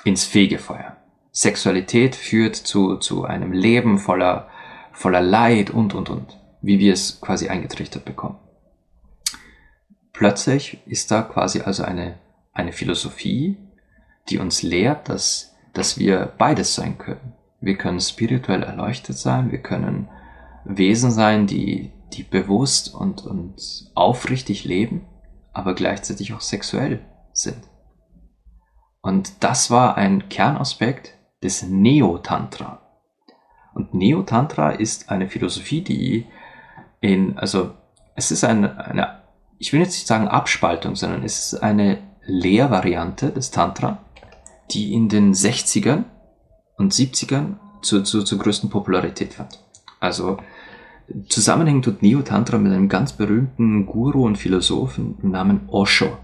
ins 0.04 0.24
Fegefeuer. 0.24 0.96
Sexualität 1.30 2.14
führt 2.14 2.56
zu, 2.56 2.96
zu 2.96 3.24
einem 3.24 3.52
Leben 3.52 3.98
voller, 3.98 4.48
voller 4.92 5.22
Leid 5.22 5.70
und, 5.70 5.94
und, 5.94 6.10
und, 6.10 6.38
wie 6.60 6.78
wir 6.78 6.92
es 6.92 7.20
quasi 7.22 7.48
eingetrichtert 7.48 8.04
bekommen. 8.04 8.38
Plötzlich 10.12 10.78
ist 10.86 11.10
da 11.10 11.22
quasi 11.22 11.62
also 11.62 11.84
eine, 11.84 12.18
eine 12.52 12.72
Philosophie, 12.72 13.56
die 14.28 14.38
uns 14.38 14.62
lehrt, 14.62 15.08
dass, 15.08 15.56
dass 15.72 15.98
wir 15.98 16.32
beides 16.36 16.74
sein 16.74 16.98
können. 16.98 17.32
Wir 17.62 17.78
können 17.78 18.00
spirituell 18.00 18.64
erleuchtet 18.64 19.16
sein, 19.16 19.52
wir 19.52 19.62
können 19.62 20.08
Wesen 20.64 21.12
sein, 21.12 21.46
die, 21.46 21.92
die 22.12 22.24
bewusst 22.24 22.92
und, 22.92 23.24
und 23.24 23.90
aufrichtig 23.94 24.64
leben, 24.64 25.06
aber 25.52 25.74
gleichzeitig 25.74 26.34
auch 26.34 26.40
sexuell 26.40 27.00
sind. 27.32 27.62
Und 29.00 29.44
das 29.44 29.70
war 29.70 29.96
ein 29.96 30.28
Kernaspekt 30.28 31.16
des 31.42 31.62
Neo-Tantra. 31.62 32.82
Und 33.74 33.94
Neo-Tantra 33.94 34.70
ist 34.70 35.10
eine 35.10 35.28
Philosophie, 35.28 35.82
die 35.82 36.26
in, 37.00 37.38
also 37.38 37.74
es 38.16 38.32
ist 38.32 38.42
eine, 38.42 38.84
eine, 38.84 39.22
ich 39.58 39.72
will 39.72 39.80
jetzt 39.80 39.94
nicht 39.94 40.06
sagen 40.08 40.26
Abspaltung, 40.26 40.96
sondern 40.96 41.22
es 41.22 41.52
ist 41.52 41.62
eine 41.62 41.98
Lehrvariante 42.24 43.30
des 43.30 43.52
Tantra, 43.52 43.98
die 44.72 44.92
in 44.92 45.08
den 45.08 45.32
60ern 45.32 46.04
und 46.82 46.92
70ern 46.92 47.54
zu, 47.80 48.02
zu, 48.02 48.22
zur 48.22 48.38
größten 48.38 48.70
Popularität 48.70 49.34
fand. 49.34 49.58
Also 50.00 50.38
zusammenhängt 51.28 51.84
tut 51.84 52.02
Neo-Tantra 52.02 52.58
mit 52.58 52.72
einem 52.72 52.88
ganz 52.88 53.12
berühmten 53.12 53.86
Guru 53.86 54.26
und 54.26 54.36
Philosophen 54.36 55.16
im 55.22 55.30
Namen 55.30 55.68
Osho. 55.68 56.16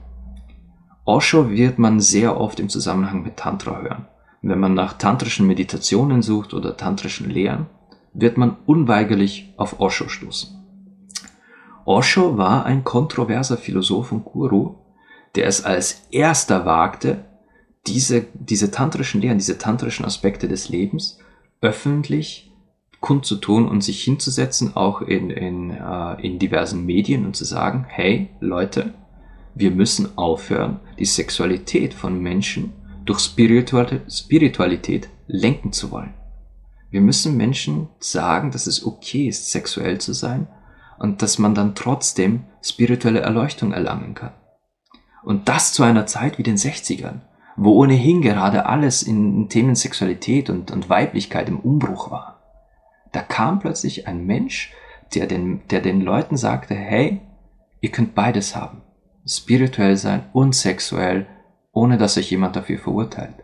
Osho 1.04 1.50
wird 1.50 1.78
man 1.78 2.00
sehr 2.00 2.38
oft 2.38 2.60
im 2.60 2.68
Zusammenhang 2.68 3.22
mit 3.22 3.36
Tantra 3.36 3.80
hören. 3.80 4.06
Wenn 4.42 4.60
man 4.60 4.74
nach 4.74 4.92
tantrischen 4.92 5.46
Meditationen 5.46 6.22
sucht 6.22 6.54
oder 6.54 6.76
tantrischen 6.76 7.30
Lehren, 7.30 7.66
wird 8.12 8.36
man 8.36 8.56
unweigerlich 8.66 9.54
auf 9.56 9.80
Osho 9.80 10.08
stoßen. 10.08 10.50
Osho 11.84 12.36
war 12.36 12.66
ein 12.66 12.84
kontroverser 12.84 13.56
Philosoph 13.56 14.12
und 14.12 14.24
Guru, 14.24 14.74
der 15.34 15.46
es 15.46 15.64
als 15.64 16.06
erster 16.10 16.66
wagte, 16.66 17.24
diese, 17.94 18.26
diese 18.34 18.70
tantrischen 18.70 19.20
Lehren, 19.20 19.38
diese 19.38 19.58
tantrischen 19.58 20.04
Aspekte 20.04 20.48
des 20.48 20.68
Lebens 20.68 21.18
öffentlich 21.60 22.50
kundzutun 23.00 23.68
und 23.68 23.82
sich 23.82 24.02
hinzusetzen, 24.02 24.76
auch 24.76 25.02
in, 25.02 25.30
in, 25.30 25.70
äh, 25.70 26.20
in 26.20 26.38
diversen 26.38 26.84
Medien 26.84 27.26
und 27.26 27.36
zu 27.36 27.44
sagen, 27.44 27.86
hey 27.88 28.30
Leute, 28.40 28.94
wir 29.54 29.70
müssen 29.70 30.16
aufhören, 30.16 30.80
die 30.98 31.04
Sexualität 31.04 31.94
von 31.94 32.20
Menschen 32.20 32.72
durch 33.04 33.20
Spiritualität 33.20 35.08
lenken 35.26 35.72
zu 35.72 35.90
wollen. 35.90 36.14
Wir 36.90 37.00
müssen 37.00 37.36
Menschen 37.36 37.88
sagen, 37.98 38.50
dass 38.50 38.66
es 38.66 38.84
okay 38.84 39.28
ist, 39.28 39.50
sexuell 39.50 39.98
zu 39.98 40.12
sein 40.12 40.46
und 40.98 41.22
dass 41.22 41.38
man 41.38 41.54
dann 41.54 41.74
trotzdem 41.74 42.44
spirituelle 42.62 43.20
Erleuchtung 43.20 43.72
erlangen 43.72 44.14
kann. 44.14 44.32
Und 45.22 45.48
das 45.48 45.72
zu 45.72 45.82
einer 45.82 46.06
Zeit 46.06 46.38
wie 46.38 46.42
den 46.42 46.56
60ern, 46.56 47.20
wo 47.58 47.72
ohnehin 47.72 48.22
gerade 48.22 48.66
alles 48.66 49.02
in 49.02 49.48
Themen 49.48 49.74
Sexualität 49.74 50.48
und, 50.48 50.70
und 50.70 50.88
Weiblichkeit 50.88 51.48
im 51.48 51.58
Umbruch 51.58 52.10
war. 52.10 52.38
Da 53.12 53.20
kam 53.20 53.58
plötzlich 53.58 54.06
ein 54.06 54.24
Mensch, 54.24 54.72
der 55.14 55.26
den, 55.26 55.62
der 55.70 55.80
den 55.80 56.00
Leuten 56.00 56.36
sagte, 56.36 56.74
hey, 56.74 57.20
ihr 57.80 57.90
könnt 57.90 58.14
beides 58.14 58.54
haben. 58.54 58.82
Spirituell 59.26 59.96
sein 59.96 60.24
und 60.32 60.54
sexuell, 60.54 61.26
ohne 61.72 61.98
dass 61.98 62.16
euch 62.16 62.30
jemand 62.30 62.54
dafür 62.54 62.78
verurteilt. 62.78 63.34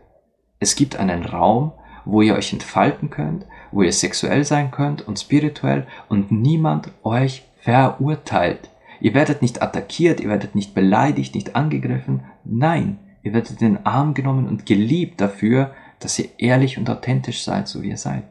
Es 0.59 0.75
gibt 0.75 0.95
einen 0.95 1.25
Raum, 1.25 1.73
wo 2.05 2.21
ihr 2.21 2.35
euch 2.35 2.53
entfalten 2.53 3.09
könnt, 3.09 3.45
wo 3.71 3.81
ihr 3.81 3.91
sexuell 3.91 4.45
sein 4.45 4.71
könnt 4.71 5.05
und 5.05 5.19
spirituell 5.19 5.87
und 6.07 6.31
niemand 6.31 6.91
euch 7.03 7.43
verurteilt. 7.59 8.69
Ihr 9.01 9.13
werdet 9.13 9.41
nicht 9.41 9.61
attackiert, 9.61 10.21
ihr 10.21 10.29
werdet 10.29 10.55
nicht 10.55 10.73
beleidigt, 10.73 11.35
nicht 11.35 11.55
angegriffen. 11.55 12.23
Nein, 12.45 12.99
Ihr 13.25 13.33
werdet 13.33 13.59
in 13.59 13.73
den 13.73 13.85
Arm 13.87 14.13
genommen 14.13 14.47
und 14.47 14.67
geliebt 14.67 15.19
dafür, 15.19 15.73
dass 15.99 16.19
ihr 16.19 16.29
ehrlich 16.37 16.77
und 16.77 16.87
authentisch 16.91 17.43
seid, 17.43 17.67
so 17.67 17.81
wie 17.81 17.89
ihr 17.89 17.97
seid. 17.97 18.23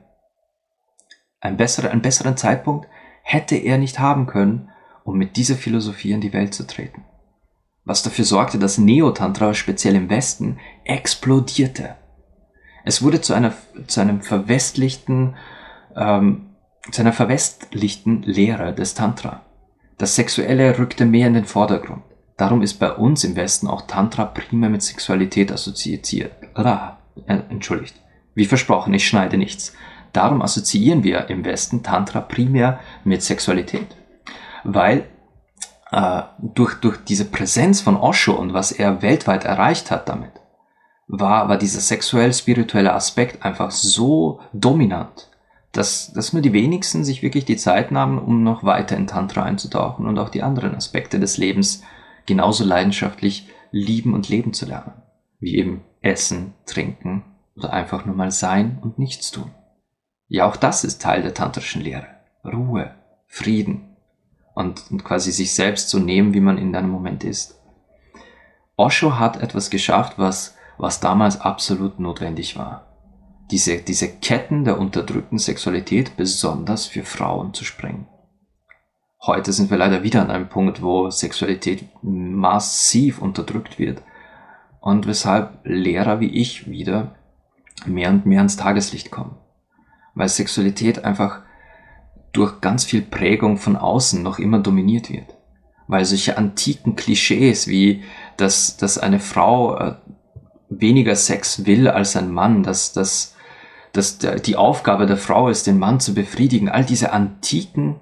Ein 1.40 1.56
besserer, 1.56 1.90
einen 1.90 2.00
besseren 2.00 2.36
Zeitpunkt 2.36 2.86
hätte 3.24 3.56
er 3.56 3.76
nicht 3.76 3.98
haben 3.98 4.26
können, 4.26 4.70
um 5.02 5.18
mit 5.18 5.36
dieser 5.36 5.56
Philosophie 5.56 6.12
in 6.12 6.20
die 6.20 6.32
Welt 6.32 6.54
zu 6.54 6.64
treten. 6.64 7.02
Was 7.84 8.04
dafür 8.04 8.24
sorgte, 8.24 8.60
dass 8.60 8.78
Neotantra 8.78 9.52
speziell 9.52 9.96
im 9.96 10.08
Westen 10.10 10.60
explodierte. 10.84 11.96
Es 12.84 13.02
wurde 13.02 13.20
zu 13.20 13.34
einer, 13.34 13.52
zu 13.88 14.00
einem 14.00 14.22
verwestlichten, 14.22 15.34
ähm, 15.96 16.54
zu 16.92 17.02
einer 17.02 17.12
verwestlichten 17.12 18.22
Lehre 18.22 18.72
des 18.72 18.94
Tantra. 18.94 19.44
Das 19.98 20.14
Sexuelle 20.14 20.78
rückte 20.78 21.04
mehr 21.04 21.26
in 21.26 21.34
den 21.34 21.46
Vordergrund. 21.46 22.04
Darum 22.36 22.62
ist 22.62 22.74
bei 22.74 22.92
uns 22.92 23.22
im 23.24 23.36
Westen 23.36 23.68
auch 23.68 23.82
Tantra 23.82 24.24
primär 24.24 24.70
mit 24.70 24.82
Sexualität 24.82 25.52
assoziiert. 25.52 26.32
Ah, 26.54 26.96
entschuldigt. 27.26 27.94
Wie 28.34 28.46
versprochen, 28.46 28.92
ich 28.92 29.06
schneide 29.06 29.36
nichts. 29.36 29.74
Darum 30.12 30.42
assoziieren 30.42 31.04
wir 31.04 31.28
im 31.30 31.44
Westen 31.44 31.82
Tantra 31.82 32.20
primär 32.20 32.80
mit 33.04 33.22
Sexualität. 33.22 33.86
Weil 34.64 35.06
äh, 35.92 36.22
durch, 36.38 36.74
durch 36.74 36.98
diese 37.04 37.24
Präsenz 37.26 37.80
von 37.80 37.96
Osho 37.96 38.32
und 38.32 38.52
was 38.52 38.72
er 38.72 39.02
weltweit 39.02 39.44
erreicht 39.44 39.90
hat 39.90 40.08
damit, 40.08 40.32
war, 41.06 41.48
war 41.48 41.58
dieser 41.58 41.80
sexuell-spirituelle 41.80 42.92
Aspekt 42.92 43.44
einfach 43.44 43.70
so 43.70 44.40
dominant, 44.52 45.30
dass, 45.72 46.12
dass 46.12 46.32
nur 46.32 46.42
die 46.42 46.52
wenigsten 46.52 47.04
sich 47.04 47.22
wirklich 47.22 47.44
die 47.44 47.56
Zeit 47.56 47.92
nahmen, 47.92 48.18
um 48.18 48.42
noch 48.42 48.64
weiter 48.64 48.96
in 48.96 49.06
Tantra 49.06 49.42
einzutauchen 49.42 50.06
und 50.06 50.18
auch 50.18 50.30
die 50.30 50.42
anderen 50.42 50.74
Aspekte 50.74 51.20
des 51.20 51.36
Lebens 51.36 51.82
genauso 52.26 52.64
leidenschaftlich 52.64 53.48
lieben 53.70 54.14
und 54.14 54.28
leben 54.28 54.52
zu 54.52 54.66
lernen, 54.66 55.02
wie 55.40 55.56
eben 55.56 55.84
Essen, 56.00 56.54
Trinken 56.66 57.24
oder 57.56 57.72
einfach 57.72 58.04
nur 58.04 58.14
mal 58.14 58.30
sein 58.30 58.78
und 58.82 58.98
nichts 58.98 59.30
tun. 59.30 59.50
Ja, 60.28 60.46
auch 60.46 60.56
das 60.56 60.84
ist 60.84 61.02
Teil 61.02 61.22
der 61.22 61.34
tantrischen 61.34 61.82
Lehre. 61.82 62.06
Ruhe, 62.44 62.94
Frieden 63.26 63.96
und, 64.54 64.90
und 64.90 65.04
quasi 65.04 65.32
sich 65.32 65.52
selbst 65.52 65.88
zu 65.88 65.98
nehmen, 65.98 66.34
wie 66.34 66.40
man 66.40 66.58
in 66.58 66.74
einem 66.74 66.90
Moment 66.90 67.24
ist. 67.24 67.60
Osho 68.76 69.18
hat 69.18 69.40
etwas 69.40 69.70
geschafft, 69.70 70.14
was, 70.18 70.56
was 70.78 71.00
damals 71.00 71.40
absolut 71.40 72.00
notwendig 72.00 72.56
war. 72.56 72.86
Diese, 73.50 73.78
diese 73.78 74.08
Ketten 74.08 74.64
der 74.64 74.78
unterdrückten 74.78 75.38
Sexualität 75.38 76.16
besonders 76.16 76.86
für 76.86 77.04
Frauen 77.04 77.54
zu 77.54 77.64
sprengen. 77.64 78.06
Heute 79.26 79.54
sind 79.54 79.70
wir 79.70 79.78
leider 79.78 80.02
wieder 80.02 80.20
an 80.20 80.30
einem 80.30 80.50
Punkt, 80.50 80.82
wo 80.82 81.08
Sexualität 81.08 81.88
massiv 82.02 83.22
unterdrückt 83.22 83.78
wird 83.78 84.02
und 84.80 85.06
weshalb 85.06 85.60
Lehrer 85.64 86.20
wie 86.20 86.28
ich 86.28 86.68
wieder 86.68 87.14
mehr 87.86 88.10
und 88.10 88.26
mehr 88.26 88.40
ans 88.40 88.58
Tageslicht 88.58 89.10
kommen. 89.10 89.36
Weil 90.14 90.28
Sexualität 90.28 91.06
einfach 91.06 91.40
durch 92.32 92.60
ganz 92.60 92.84
viel 92.84 93.00
Prägung 93.00 93.56
von 93.56 93.76
außen 93.76 94.22
noch 94.22 94.38
immer 94.38 94.58
dominiert 94.58 95.10
wird. 95.10 95.34
Weil 95.88 96.04
solche 96.04 96.36
antiken 96.36 96.94
Klischees 96.94 97.66
wie, 97.66 98.02
dass, 98.36 98.76
dass 98.76 98.98
eine 98.98 99.20
Frau 99.20 99.78
äh, 99.78 99.94
weniger 100.68 101.16
Sex 101.16 101.64
will 101.64 101.88
als 101.88 102.14
ein 102.14 102.30
Mann, 102.30 102.62
dass, 102.62 102.92
dass, 102.92 103.34
dass 103.94 104.18
die 104.18 104.56
Aufgabe 104.56 105.06
der 105.06 105.16
Frau 105.16 105.48
ist, 105.48 105.66
den 105.66 105.78
Mann 105.78 105.98
zu 105.98 106.12
befriedigen, 106.12 106.68
all 106.68 106.84
diese 106.84 107.14
antiken 107.14 108.00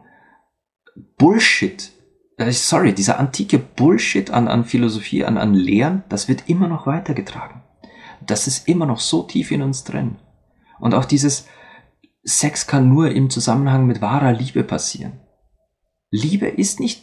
Bullshit, 1.17 1.91
äh, 2.37 2.51
sorry, 2.53 2.95
dieser 2.95 3.19
antike 3.19 3.59
Bullshit 3.59 4.31
an, 4.31 4.49
an 4.49 4.65
Philosophie, 4.65 5.25
an, 5.25 5.39
an 5.39 5.55
Lehren, 5.55 6.05
das 6.09 6.29
wird 6.29 6.49
immer 6.49 6.69
noch 6.69 6.87
weitergetragen. 6.87 7.63
Das 8.27 8.47
ist 8.47 8.69
immer 8.69 8.87
noch 8.87 9.01
so 9.01 9.23
tief 9.23 9.51
in 9.51 9.63
uns 9.63 9.85
drin. 9.85 10.17
Und 10.79 10.95
auch 10.95 11.05
dieses 11.05 11.47
Sex 12.25 12.67
kann 12.67 12.89
nur 12.89 13.11
im 13.11 13.31
Zusammenhang 13.31 13.87
mit 13.87 14.01
wahrer 14.01 14.33
Liebe 14.33 14.63
passieren. 14.63 15.21
Liebe 16.11 16.47
ist 16.47 16.79
nicht, 16.79 17.03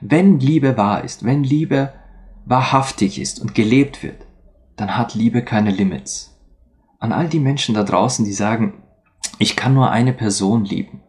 wenn 0.00 0.40
Liebe 0.40 0.76
wahr 0.76 1.04
ist, 1.04 1.24
wenn 1.24 1.44
Liebe 1.44 1.92
wahrhaftig 2.44 3.20
ist 3.20 3.40
und 3.40 3.54
gelebt 3.54 4.02
wird, 4.02 4.26
dann 4.76 4.96
hat 4.96 5.14
Liebe 5.14 5.44
keine 5.44 5.70
Limits. 5.70 6.38
An 6.98 7.12
all 7.12 7.28
die 7.28 7.38
Menschen 7.38 7.74
da 7.74 7.84
draußen, 7.84 8.24
die 8.24 8.32
sagen, 8.32 8.82
ich 9.38 9.56
kann 9.56 9.74
nur 9.74 9.90
eine 9.90 10.12
Person 10.12 10.64
lieben, 10.64 11.02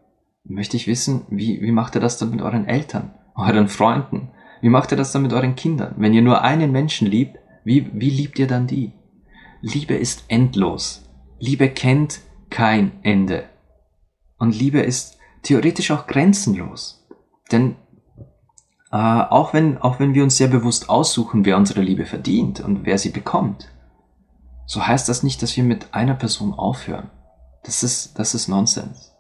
möchte 0.44 0.78
ich 0.78 0.88
wissen, 0.88 1.26
wie, 1.30 1.62
wie 1.62 1.72
macht 1.72 1.96
ihr 1.96 2.02
das 2.02 2.18
dann 2.18 2.32
mit 2.32 2.42
euren 2.42 2.68
Eltern, 2.68 3.14
euren 3.36 3.68
Freunden? 3.68 4.30
Wie 4.62 4.70
macht 4.70 4.92
ihr 4.92 4.98
das 4.98 5.12
dann 5.12 5.24
mit 5.24 5.34
euren 5.34 5.56
Kindern? 5.56 5.96
Wenn 5.98 6.14
ihr 6.14 6.22
nur 6.22 6.42
einen 6.42 6.72
Menschen 6.72 7.08
liebt, 7.08 7.38
wie, 7.64 7.90
wie 7.94 8.10
liebt 8.10 8.40
ihr 8.40 8.48
dann 8.48 8.68
die? 8.68 8.94
Liebe 9.62 9.96
ist 9.96 10.26
endlos. 10.28 11.10
Liebe 11.40 11.70
kennt 11.70 12.22
kein 12.50 12.92
Ende. 13.04 13.46
Und 14.38 14.58
Liebe 14.58 14.80
ist 14.82 15.18
theoretisch 15.44 15.92
auch 15.92 16.08
grenzenlos. 16.08 17.08
Denn 17.52 17.76
äh, 18.92 18.98
auch, 18.98 19.54
wenn, 19.54 19.78
auch 19.78 20.00
wenn 20.00 20.14
wir 20.14 20.24
uns 20.24 20.38
sehr 20.38 20.48
bewusst 20.48 20.90
aussuchen, 20.90 21.46
wer 21.46 21.58
unsere 21.58 21.82
Liebe 21.82 22.06
verdient 22.06 22.60
und 22.60 22.86
wer 22.86 22.98
sie 22.98 23.10
bekommt, 23.10 23.70
so 24.66 24.86
heißt 24.86 25.10
das 25.10 25.24
nicht, 25.24 25.42
dass 25.42 25.56
wir 25.58 25.64
mit 25.64 25.94
einer 25.94 26.16
Person 26.16 26.54
aufhören. 26.54 27.10
Das 27.64 27.84
ist, 27.84 28.18
das 28.18 28.34
ist 28.34 28.48
Nonsens. 28.48 29.11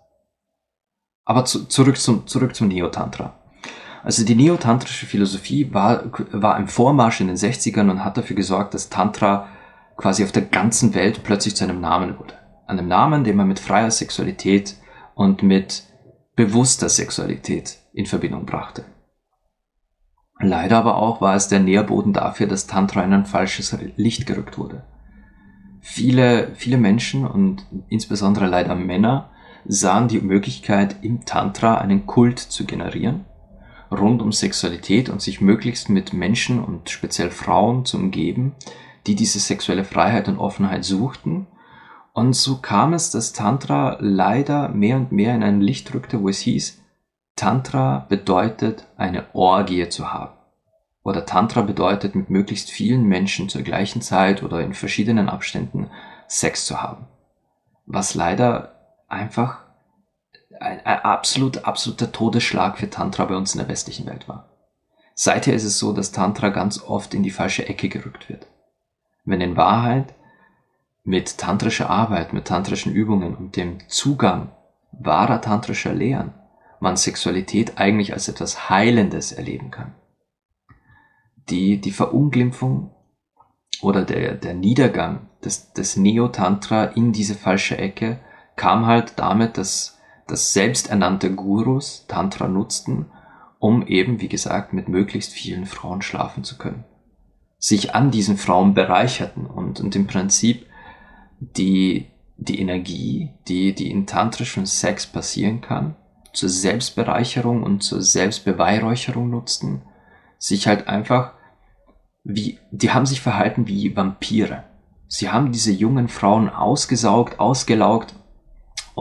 Aber 1.25 1.45
zu, 1.45 1.65
zurück 1.65 1.97
zum, 1.97 2.27
zurück 2.27 2.55
zum 2.55 2.67
Neotantra. 2.67 3.37
Also 4.03 4.25
die 4.25 4.35
neotantrische 4.35 5.05
Philosophie 5.05 5.73
war, 5.73 6.03
war 6.31 6.57
im 6.57 6.67
Vormarsch 6.67 7.21
in 7.21 7.27
den 7.27 7.35
60ern 7.35 7.89
und 7.89 8.03
hat 8.03 8.17
dafür 8.17 8.35
gesorgt, 8.35 8.73
dass 8.73 8.89
Tantra 8.89 9.47
quasi 9.97 10.23
auf 10.23 10.31
der 10.31 10.43
ganzen 10.43 10.95
Welt 10.95 11.23
plötzlich 11.23 11.55
zu 11.55 11.63
einem 11.63 11.81
Namen 11.81 12.17
wurde. 12.17 12.33
Einem 12.65 12.87
Namen, 12.87 13.23
den 13.23 13.35
man 13.35 13.47
mit 13.47 13.59
freier 13.59 13.91
Sexualität 13.91 14.75
und 15.13 15.43
mit 15.43 15.83
bewusster 16.35 16.89
Sexualität 16.89 17.77
in 17.93 18.05
Verbindung 18.05 18.45
brachte. 18.45 18.85
Leider 20.39 20.77
aber 20.77 20.95
auch 20.97 21.21
war 21.21 21.35
es 21.35 21.49
der 21.49 21.59
Nährboden 21.59 22.13
dafür, 22.13 22.47
dass 22.47 22.65
Tantra 22.65 23.03
in 23.03 23.13
ein 23.13 23.25
falsches 23.25 23.77
Licht 23.95 24.25
gerückt 24.25 24.57
wurde. 24.57 24.83
Viele, 25.81 26.55
viele 26.55 26.77
Menschen 26.77 27.27
und 27.27 27.65
insbesondere 27.89 28.47
leider 28.47 28.73
Männer 28.75 29.29
sahen 29.65 30.07
die 30.07 30.21
Möglichkeit, 30.21 30.97
im 31.01 31.25
Tantra 31.25 31.77
einen 31.77 32.05
Kult 32.05 32.39
zu 32.39 32.65
generieren, 32.65 33.25
rund 33.91 34.21
um 34.21 34.31
Sexualität 34.31 35.09
und 35.09 35.21
sich 35.21 35.41
möglichst 35.41 35.89
mit 35.89 36.13
Menschen 36.13 36.63
und 36.63 36.89
speziell 36.89 37.29
Frauen 37.29 37.85
zu 37.85 37.97
umgeben, 37.97 38.53
die 39.07 39.15
diese 39.15 39.39
sexuelle 39.39 39.83
Freiheit 39.83 40.27
und 40.27 40.37
Offenheit 40.37 40.85
suchten. 40.85 41.47
Und 42.13 42.33
so 42.33 42.57
kam 42.57 42.93
es, 42.93 43.11
dass 43.11 43.33
Tantra 43.33 43.97
leider 43.99 44.69
mehr 44.69 44.97
und 44.97 45.11
mehr 45.11 45.33
in 45.35 45.43
ein 45.43 45.61
Licht 45.61 45.93
rückte, 45.93 46.21
wo 46.21 46.29
es 46.29 46.39
hieß, 46.39 46.81
Tantra 47.35 48.05
bedeutet 48.09 48.87
eine 48.97 49.33
Orgie 49.33 49.87
zu 49.89 50.13
haben. 50.13 50.33
Oder 51.03 51.25
Tantra 51.25 51.61
bedeutet 51.61 52.13
mit 52.13 52.29
möglichst 52.29 52.69
vielen 52.69 53.05
Menschen 53.05 53.49
zur 53.49 53.63
gleichen 53.63 54.01
Zeit 54.01 54.43
oder 54.43 54.61
in 54.61 54.73
verschiedenen 54.73 55.29
Abständen 55.29 55.89
Sex 56.27 56.65
zu 56.65 56.81
haben. 56.81 57.07
Was 57.87 58.13
leider 58.13 58.80
einfach 59.11 59.59
ein, 60.59 60.85
ein 60.85 60.99
absolut, 60.99 61.65
absoluter 61.65 62.11
Todesschlag 62.11 62.77
für 62.77 62.89
Tantra 62.89 63.25
bei 63.25 63.35
uns 63.35 63.53
in 63.53 63.59
der 63.59 63.67
westlichen 63.67 64.05
Welt 64.05 64.27
war. 64.27 64.49
Seither 65.13 65.53
ist 65.53 65.63
es 65.63 65.77
so, 65.77 65.93
dass 65.93 66.11
Tantra 66.11 66.49
ganz 66.49 66.81
oft 66.81 67.13
in 67.13 67.23
die 67.23 67.31
falsche 67.31 67.67
Ecke 67.67 67.89
gerückt 67.89 68.29
wird. 68.29 68.47
Wenn 69.25 69.41
in 69.41 69.57
Wahrheit 69.57 70.15
mit 71.03 71.37
tantrischer 71.37 71.89
Arbeit, 71.89 72.33
mit 72.33 72.45
tantrischen 72.45 72.93
Übungen 72.93 73.35
und 73.35 73.55
dem 73.55 73.87
Zugang 73.87 74.51
wahrer 74.91 75.41
tantrischer 75.41 75.93
Lehren 75.93 76.33
man 76.79 76.97
Sexualität 76.97 77.77
eigentlich 77.77 78.13
als 78.13 78.27
etwas 78.27 78.69
Heilendes 78.69 79.31
erleben 79.31 79.69
kann. 79.71 79.93
Die, 81.49 81.79
die 81.79 81.91
Verunglimpfung 81.91 82.91
oder 83.81 84.03
der, 84.03 84.33
der 84.33 84.55
Niedergang 84.55 85.29
des, 85.45 85.73
des 85.73 85.95
Neo-Tantra 85.97 86.85
in 86.85 87.13
diese 87.13 87.35
falsche 87.35 87.77
Ecke 87.77 88.19
kam 88.61 88.85
halt 88.85 89.13
damit, 89.15 89.57
dass, 89.57 89.97
dass 90.27 90.53
selbsternannte 90.53 91.33
Gurus 91.33 92.05
Tantra 92.07 92.47
nutzten, 92.47 93.07
um 93.57 93.87
eben, 93.87 94.21
wie 94.21 94.27
gesagt, 94.27 94.71
mit 94.71 94.87
möglichst 94.87 95.33
vielen 95.33 95.65
Frauen 95.65 96.03
schlafen 96.03 96.43
zu 96.43 96.59
können. 96.59 96.83
Sich 97.57 97.95
an 97.95 98.11
diesen 98.11 98.37
Frauen 98.37 98.75
bereicherten 98.75 99.47
und, 99.47 99.79
und 99.79 99.95
im 99.95 100.05
Prinzip 100.05 100.67
die, 101.39 102.11
die 102.37 102.59
Energie, 102.59 103.31
die, 103.47 103.73
die 103.73 103.89
in 103.89 104.05
tantrischem 104.05 104.67
Sex 104.67 105.07
passieren 105.07 105.61
kann, 105.61 105.95
zur 106.31 106.49
Selbstbereicherung 106.49 107.63
und 107.63 107.81
zur 107.81 108.03
Selbstbeweihräucherung 108.03 109.27
nutzten, 109.27 109.81
sich 110.37 110.67
halt 110.67 110.87
einfach 110.87 111.33
wie, 112.23 112.59
die 112.69 112.91
haben 112.91 113.07
sich 113.07 113.21
verhalten 113.21 113.67
wie 113.67 113.95
Vampire. 113.95 114.65
Sie 115.07 115.31
haben 115.31 115.51
diese 115.51 115.71
jungen 115.71 116.09
Frauen 116.09 116.47
ausgesaugt, 116.47 117.39
ausgelaugt 117.39 118.13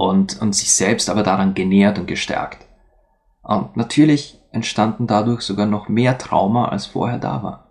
und, 0.00 0.40
und 0.40 0.54
sich 0.54 0.72
selbst 0.72 1.10
aber 1.10 1.22
daran 1.22 1.52
genährt 1.52 1.98
und 1.98 2.06
gestärkt. 2.06 2.66
Und 3.42 3.76
natürlich 3.76 4.40
entstanden 4.50 5.06
dadurch 5.06 5.42
sogar 5.42 5.66
noch 5.66 5.90
mehr 5.90 6.16
Trauma, 6.16 6.68
als 6.68 6.86
vorher 6.86 7.18
da 7.18 7.42
war. 7.42 7.70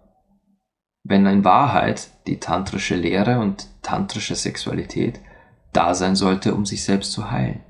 Wenn 1.04 1.26
in 1.26 1.44
Wahrheit 1.44 2.12
die 2.28 2.40
tantrische 2.40 2.96
Lehre 2.96 3.40
und 3.40 3.68
tantrische 3.82 4.36
Sexualität 4.36 5.20
da 5.74 5.96
sein 5.96 6.16
sollte, 6.16 6.54
um 6.54 6.68
sich 6.68 6.84
selbst 6.84 7.14
zu 7.14 7.32
heilen. 7.32 7.62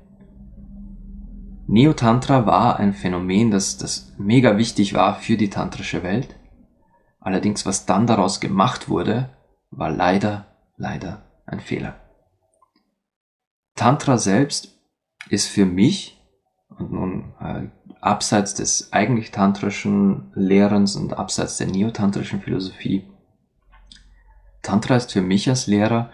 Neotantra 1.66 2.44
war 2.44 2.78
ein 2.78 2.92
Phänomen, 2.92 3.50
das, 3.50 3.78
das 3.78 4.12
mega 4.18 4.58
wichtig 4.58 4.92
war 4.92 5.14
für 5.14 5.38
die 5.38 5.48
tantrische 5.48 6.02
Welt. 6.02 6.36
Allerdings, 7.18 7.64
was 7.64 7.86
dann 7.86 8.06
daraus 8.06 8.40
gemacht 8.40 8.90
wurde, 8.90 9.30
war 9.70 9.90
leider, 9.90 10.48
leider 10.76 11.22
ein 11.46 11.60
Fehler. 11.60 11.99
Tantra 13.80 14.18
selbst 14.18 14.76
ist 15.30 15.48
für 15.48 15.64
mich, 15.64 16.22
und 16.68 16.92
nun 16.92 17.32
äh, 17.40 17.62
abseits 18.02 18.52
des 18.52 18.92
eigentlich 18.92 19.30
tantrischen 19.30 20.30
Lehrens 20.34 20.96
und 20.96 21.14
abseits 21.14 21.56
der 21.56 21.68
neotantrischen 21.68 22.42
Philosophie, 22.42 23.06
Tantra 24.60 24.96
ist 24.96 25.14
für 25.14 25.22
mich 25.22 25.48
als 25.48 25.66
Lehrer 25.66 26.10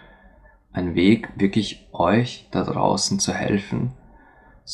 ein 0.71 0.95
Weg, 0.95 1.27
wirklich 1.35 1.89
euch 1.91 2.47
da 2.51 2.63
draußen 2.63 3.19
zu 3.19 3.33
helfen, 3.33 3.91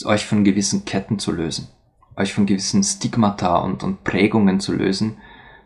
euch 0.05 0.27
von 0.27 0.43
gewissen 0.43 0.85
Ketten 0.85 1.17
zu 1.17 1.31
lösen, 1.31 1.69
euch 2.15 2.31
von 2.35 2.45
gewissen 2.45 2.83
Stigmata 2.83 3.57
und, 3.57 3.81
und 3.81 4.03
Prägungen 4.03 4.59
zu 4.59 4.71
lösen, 4.71 5.17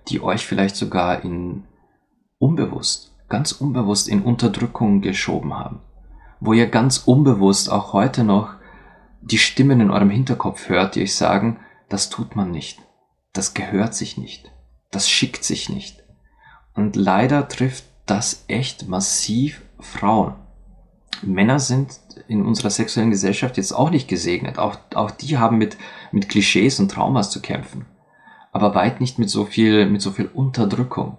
die 0.07 0.21
euch 0.21 0.45
vielleicht 0.45 0.77
sogar 0.77 1.25
in 1.25 1.65
unbewusst, 2.37 3.17
ganz 3.27 3.51
unbewusst 3.51 4.07
in 4.07 4.21
Unterdrückung 4.21 5.01
geschoben 5.01 5.53
haben 5.53 5.81
wo 6.39 6.53
ihr 6.53 6.67
ganz 6.67 6.99
unbewusst 6.99 7.71
auch 7.71 7.93
heute 7.93 8.23
noch 8.23 8.53
die 9.21 9.37
Stimmen 9.37 9.81
in 9.81 9.91
eurem 9.91 10.09
Hinterkopf 10.09 10.69
hört, 10.69 10.95
die 10.95 11.01
euch 11.01 11.15
sagen, 11.15 11.59
das 11.89 12.09
tut 12.09 12.35
man 12.35 12.51
nicht, 12.51 12.79
das 13.33 13.53
gehört 13.53 13.93
sich 13.95 14.17
nicht, 14.17 14.51
das 14.91 15.09
schickt 15.09 15.43
sich 15.43 15.69
nicht. 15.69 16.03
Und 16.73 16.95
leider 16.95 17.47
trifft 17.47 17.85
das 18.05 18.45
echt 18.47 18.87
massiv 18.87 19.63
Frauen. 19.79 20.35
Männer 21.23 21.59
sind 21.59 21.99
in 22.27 22.45
unserer 22.45 22.69
sexuellen 22.69 23.09
Gesellschaft 23.09 23.57
jetzt 23.57 23.71
auch 23.71 23.89
nicht 23.89 24.07
gesegnet. 24.07 24.59
Auch, 24.59 24.77
auch 24.93 25.11
die 25.11 25.37
haben 25.37 25.57
mit, 25.57 25.77
mit 26.11 26.29
Klischees 26.29 26.79
und 26.79 26.91
Traumas 26.91 27.31
zu 27.31 27.41
kämpfen. 27.41 27.85
Aber 28.51 28.75
weit 28.75 29.01
nicht 29.01 29.19
mit 29.19 29.29
so 29.29 29.45
viel, 29.45 29.87
mit 29.87 30.01
so 30.01 30.11
viel 30.11 30.27
Unterdrückung. 30.27 31.17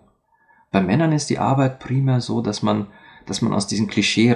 Bei 0.70 0.80
Männern 0.80 1.12
ist 1.12 1.30
die 1.30 1.38
Arbeit 1.38 1.80
primär 1.80 2.20
so, 2.20 2.40
dass 2.42 2.62
man, 2.62 2.88
dass 3.26 3.42
man 3.42 3.52
aus 3.52 3.66
diesem 3.66 3.86
Klischee 3.86 4.32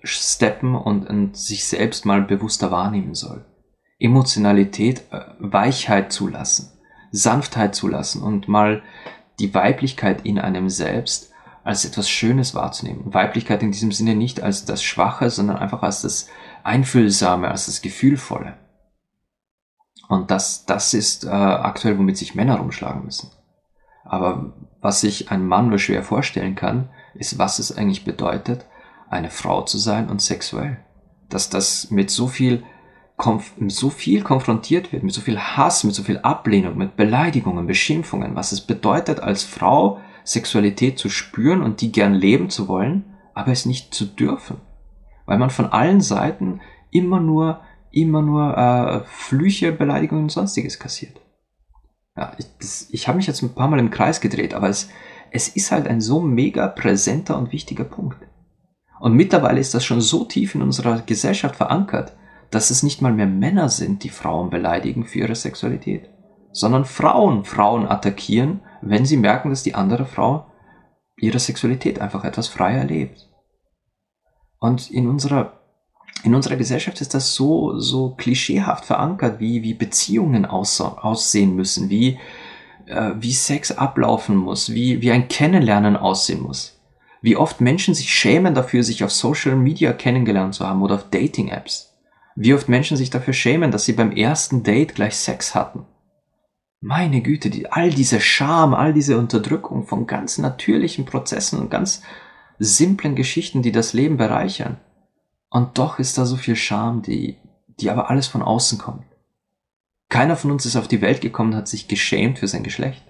raussteppen 0.00 0.74
und, 0.74 1.08
und 1.08 1.36
sich 1.36 1.66
selbst 1.66 2.06
mal 2.06 2.22
bewusster 2.22 2.70
wahrnehmen 2.70 3.14
soll. 3.14 3.44
Emotionalität, 3.98 5.04
äh, 5.10 5.20
Weichheit 5.38 6.12
zulassen, 6.12 6.72
Sanftheit 7.12 7.74
zulassen 7.74 8.22
und 8.22 8.48
mal 8.48 8.82
die 9.38 9.54
Weiblichkeit 9.54 10.24
in 10.24 10.38
einem 10.38 10.70
selbst 10.70 11.32
als 11.62 11.84
etwas 11.84 12.08
Schönes 12.08 12.54
wahrzunehmen. 12.54 13.12
Weiblichkeit 13.12 13.62
in 13.62 13.72
diesem 13.72 13.92
Sinne 13.92 14.14
nicht 14.14 14.42
als 14.42 14.64
das 14.64 14.82
Schwache, 14.82 15.28
sondern 15.28 15.58
einfach 15.58 15.82
als 15.82 16.02
das 16.02 16.28
Einfühlsame, 16.62 17.48
als 17.48 17.66
das 17.66 17.82
Gefühlvolle. 17.82 18.56
Und 20.08 20.30
das, 20.30 20.64
das 20.64 20.94
ist 20.94 21.24
äh, 21.24 21.28
aktuell, 21.28 21.98
womit 21.98 22.16
sich 22.16 22.34
Männer 22.34 22.56
rumschlagen 22.56 23.04
müssen. 23.04 23.30
Aber 24.04 24.54
was 24.80 25.02
sich 25.02 25.30
ein 25.30 25.46
Mann 25.46 25.68
nur 25.68 25.78
schwer 25.78 26.02
vorstellen 26.02 26.56
kann, 26.56 26.88
ist, 27.14 27.38
was 27.38 27.58
es 27.58 27.76
eigentlich 27.76 28.04
bedeutet, 28.04 28.64
eine 29.10 29.28
Frau 29.28 29.62
zu 29.62 29.76
sein 29.76 30.08
und 30.08 30.22
sexuell. 30.22 30.78
Dass 31.28 31.50
das 31.50 31.90
mit 31.90 32.10
so 32.10 32.28
viel, 32.28 32.62
mit 33.58 33.72
so 33.72 33.90
viel 33.90 34.22
konfrontiert 34.22 34.92
wird, 34.92 35.02
mit 35.02 35.12
so 35.12 35.20
viel 35.20 35.38
Hass, 35.38 35.84
mit 35.84 35.94
so 35.94 36.02
viel 36.02 36.18
Ablehnung, 36.18 36.78
mit 36.78 36.96
Beleidigungen, 36.96 37.66
Beschimpfungen, 37.66 38.34
was 38.34 38.52
es 38.52 38.62
bedeutet, 38.62 39.20
als 39.20 39.42
Frau 39.42 40.00
Sexualität 40.24 40.98
zu 40.98 41.08
spüren 41.08 41.60
und 41.60 41.80
die 41.80 41.92
gern 41.92 42.14
leben 42.14 42.50
zu 42.50 42.68
wollen, 42.68 43.16
aber 43.34 43.52
es 43.52 43.66
nicht 43.66 43.92
zu 43.92 44.06
dürfen. 44.06 44.58
Weil 45.26 45.38
man 45.38 45.50
von 45.50 45.66
allen 45.66 46.00
Seiten 46.00 46.60
immer 46.90 47.20
nur, 47.20 47.60
immer 47.90 48.22
nur 48.22 48.56
äh, 48.56 49.00
Flüche, 49.06 49.72
Beleidigungen 49.72 50.24
und 50.24 50.32
sonstiges 50.32 50.78
kassiert. 50.78 51.20
Ja, 52.16 52.32
ich, 52.38 52.46
ich 52.90 53.08
habe 53.08 53.16
mich 53.16 53.26
jetzt 53.26 53.42
ein 53.42 53.54
paar 53.54 53.68
Mal 53.68 53.78
im 53.78 53.90
Kreis 53.90 54.20
gedreht, 54.20 54.54
aber 54.54 54.68
es, 54.68 54.88
es 55.30 55.48
ist 55.48 55.72
halt 55.72 55.86
ein 55.86 56.00
so 56.00 56.20
mega 56.20 56.68
präsenter 56.68 57.38
und 57.38 57.52
wichtiger 57.52 57.84
Punkt. 57.84 58.18
Und 59.00 59.14
mittlerweile 59.14 59.58
ist 59.58 59.74
das 59.74 59.84
schon 59.84 60.02
so 60.02 60.24
tief 60.24 60.54
in 60.54 60.62
unserer 60.62 61.00
Gesellschaft 61.00 61.56
verankert, 61.56 62.12
dass 62.50 62.70
es 62.70 62.82
nicht 62.82 63.00
mal 63.00 63.12
mehr 63.12 63.26
Männer 63.26 63.70
sind, 63.70 64.04
die 64.04 64.10
Frauen 64.10 64.50
beleidigen 64.50 65.04
für 65.04 65.20
ihre 65.20 65.34
Sexualität, 65.34 66.10
sondern 66.52 66.84
Frauen 66.84 67.44
Frauen 67.44 67.88
attackieren, 67.88 68.60
wenn 68.82 69.06
sie 69.06 69.16
merken, 69.16 69.50
dass 69.50 69.62
die 69.62 69.74
andere 69.74 70.04
Frau 70.04 70.46
ihre 71.16 71.38
Sexualität 71.38 72.00
einfach 72.00 72.24
etwas 72.24 72.48
freier 72.48 72.84
lebt. 72.84 73.28
Und 74.58 74.90
in 74.90 75.08
unserer, 75.08 75.60
in 76.22 76.34
unserer 76.34 76.56
Gesellschaft 76.56 77.00
ist 77.00 77.14
das 77.14 77.34
so, 77.34 77.78
so 77.78 78.14
klischeehaft 78.16 78.84
verankert, 78.84 79.40
wie, 79.40 79.62
wie 79.62 79.74
Beziehungen 79.74 80.44
aussehen 80.44 81.56
müssen, 81.56 81.88
wie, 81.88 82.18
äh, 82.86 83.12
wie 83.18 83.32
Sex 83.32 83.72
ablaufen 83.72 84.36
muss, 84.36 84.74
wie, 84.74 85.00
wie 85.00 85.10
ein 85.10 85.28
Kennenlernen 85.28 85.96
aussehen 85.96 86.42
muss. 86.42 86.79
Wie 87.22 87.36
oft 87.36 87.60
Menschen 87.60 87.94
sich 87.94 88.12
schämen 88.12 88.54
dafür, 88.54 88.82
sich 88.82 89.04
auf 89.04 89.12
Social 89.12 89.56
Media 89.56 89.92
kennengelernt 89.92 90.54
zu 90.54 90.66
haben 90.66 90.82
oder 90.82 90.94
auf 90.94 91.10
Dating-Apps. 91.10 91.94
Wie 92.34 92.54
oft 92.54 92.68
Menschen 92.68 92.96
sich 92.96 93.10
dafür 93.10 93.34
schämen, 93.34 93.70
dass 93.70 93.84
sie 93.84 93.92
beim 93.92 94.12
ersten 94.12 94.62
Date 94.62 94.94
gleich 94.94 95.16
Sex 95.16 95.54
hatten. 95.54 95.84
Meine 96.80 97.20
Güte, 97.20 97.50
die, 97.50 97.70
all 97.70 97.90
diese 97.90 98.20
Scham, 98.20 98.72
all 98.72 98.94
diese 98.94 99.18
Unterdrückung 99.18 99.86
von 99.86 100.06
ganz 100.06 100.38
natürlichen 100.38 101.04
Prozessen 101.04 101.58
und 101.58 101.70
ganz 101.70 102.02
simplen 102.58 103.14
Geschichten, 103.14 103.60
die 103.60 103.72
das 103.72 103.92
Leben 103.92 104.16
bereichern. 104.16 104.78
Und 105.50 105.76
doch 105.76 105.98
ist 105.98 106.16
da 106.16 106.24
so 106.24 106.36
viel 106.36 106.56
Scham, 106.56 107.02
die, 107.02 107.36
die 107.80 107.90
aber 107.90 108.08
alles 108.08 108.28
von 108.28 108.40
außen 108.40 108.78
kommt. 108.78 109.04
Keiner 110.08 110.36
von 110.36 110.50
uns 110.50 110.64
ist 110.64 110.76
auf 110.76 110.88
die 110.88 111.02
Welt 111.02 111.20
gekommen 111.20 111.52
und 111.52 111.58
hat 111.58 111.68
sich 111.68 111.86
geschämt 111.86 112.38
für 112.38 112.48
sein 112.48 112.62
Geschlecht. 112.62 113.02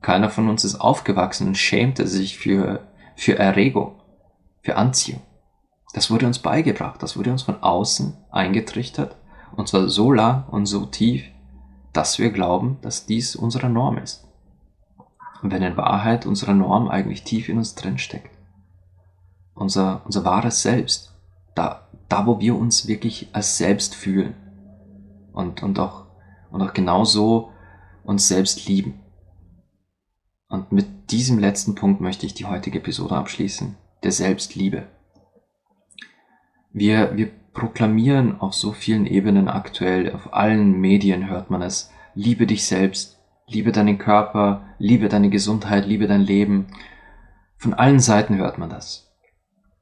Keiner 0.00 0.30
von 0.30 0.48
uns 0.48 0.64
ist 0.64 0.74
aufgewachsen 0.74 1.46
und 1.48 1.58
schämte 1.58 2.08
sich 2.08 2.36
für, 2.36 2.80
für 3.22 3.38
Erregung, 3.38 3.92
für 4.62 4.74
Anziehung. 4.74 5.22
Das 5.94 6.10
wurde 6.10 6.26
uns 6.26 6.40
beigebracht, 6.40 7.00
das 7.00 7.16
wurde 7.16 7.30
uns 7.30 7.42
von 7.42 7.62
außen 7.62 8.16
eingetrichtert, 8.32 9.14
und 9.54 9.68
zwar 9.68 9.88
so 9.88 10.10
lang 10.10 10.48
und 10.48 10.66
so 10.66 10.86
tief, 10.86 11.22
dass 11.92 12.18
wir 12.18 12.32
glauben, 12.32 12.78
dass 12.82 13.06
dies 13.06 13.36
unsere 13.36 13.70
Norm 13.70 13.98
ist. 13.98 14.26
wenn 15.42 15.62
in 15.62 15.76
Wahrheit 15.76 16.26
unsere 16.26 16.54
Norm 16.54 16.88
eigentlich 16.88 17.22
tief 17.22 17.48
in 17.48 17.58
uns 17.58 17.76
drin 17.76 17.98
steckt. 17.98 18.30
Unser, 19.54 20.02
unser 20.04 20.24
wahres 20.24 20.62
Selbst. 20.62 21.14
Da, 21.54 21.88
da, 22.08 22.26
wo 22.26 22.40
wir 22.40 22.56
uns 22.56 22.86
wirklich 22.88 23.28
als 23.32 23.56
selbst 23.56 23.94
fühlen. 23.94 24.34
Und, 25.32 25.62
und 25.62 25.78
auch, 25.78 26.06
und 26.50 26.62
auch 26.62 26.72
genauso 26.72 27.50
uns 28.04 28.26
selbst 28.28 28.68
lieben. 28.68 29.01
Und 30.52 30.70
mit 30.70 31.10
diesem 31.10 31.38
letzten 31.38 31.74
Punkt 31.74 32.02
möchte 32.02 32.26
ich 32.26 32.34
die 32.34 32.44
heutige 32.44 32.78
Episode 32.78 33.16
abschließen. 33.16 33.74
Der 34.02 34.12
Selbstliebe. 34.12 34.86
Wir, 36.74 37.16
wir 37.16 37.30
proklamieren 37.54 38.38
auf 38.38 38.52
so 38.52 38.72
vielen 38.72 39.06
Ebenen 39.06 39.48
aktuell, 39.48 40.12
auf 40.12 40.34
allen 40.34 40.78
Medien 40.78 41.30
hört 41.30 41.48
man 41.48 41.62
es, 41.62 41.90
liebe 42.14 42.46
dich 42.46 42.66
selbst, 42.66 43.18
liebe 43.46 43.72
deinen 43.72 43.96
Körper, 43.96 44.66
liebe 44.76 45.08
deine 45.08 45.30
Gesundheit, 45.30 45.86
liebe 45.86 46.06
dein 46.06 46.20
Leben. 46.20 46.66
Von 47.56 47.72
allen 47.72 48.00
Seiten 48.00 48.36
hört 48.36 48.58
man 48.58 48.68
das. 48.68 49.10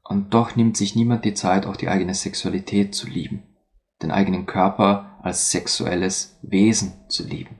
Und 0.04 0.34
doch 0.34 0.54
nimmt 0.54 0.76
sich 0.76 0.94
niemand 0.94 1.24
die 1.24 1.34
Zeit, 1.34 1.66
auch 1.66 1.76
die 1.76 1.88
eigene 1.88 2.14
Sexualität 2.14 2.94
zu 2.94 3.08
lieben, 3.08 3.42
den 4.02 4.12
eigenen 4.12 4.46
Körper 4.46 5.18
als 5.20 5.50
sexuelles 5.50 6.38
Wesen 6.42 6.92
zu 7.08 7.26
lieben. 7.26 7.58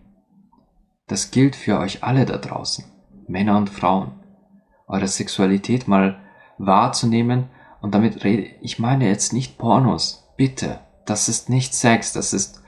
Das 1.09 1.33
gilt 1.33 1.57
für 1.57 1.77
euch 1.81 2.05
alle 2.05 2.25
da 2.25 2.37
draußen, 2.39 2.85
Männer 3.31 3.57
und 3.57 3.71
Frauen, 3.71 4.13
eure 4.87 5.09
Sexualität 5.09 5.89
mal 5.89 6.21
wahrzunehmen 6.59 7.49
und 7.81 7.95
damit 7.95 8.25
rede 8.25 8.51
ich 8.61 8.79
meine 8.79 9.09
jetzt 9.09 9.33
nicht 9.33 9.57
Pornos. 9.59 10.29
Bitte. 10.37 10.81
Das 11.07 11.29
ist 11.29 11.49
nicht 11.49 11.75
Sex. 11.75 12.13
Das 12.13 12.33
ist, 12.33 12.63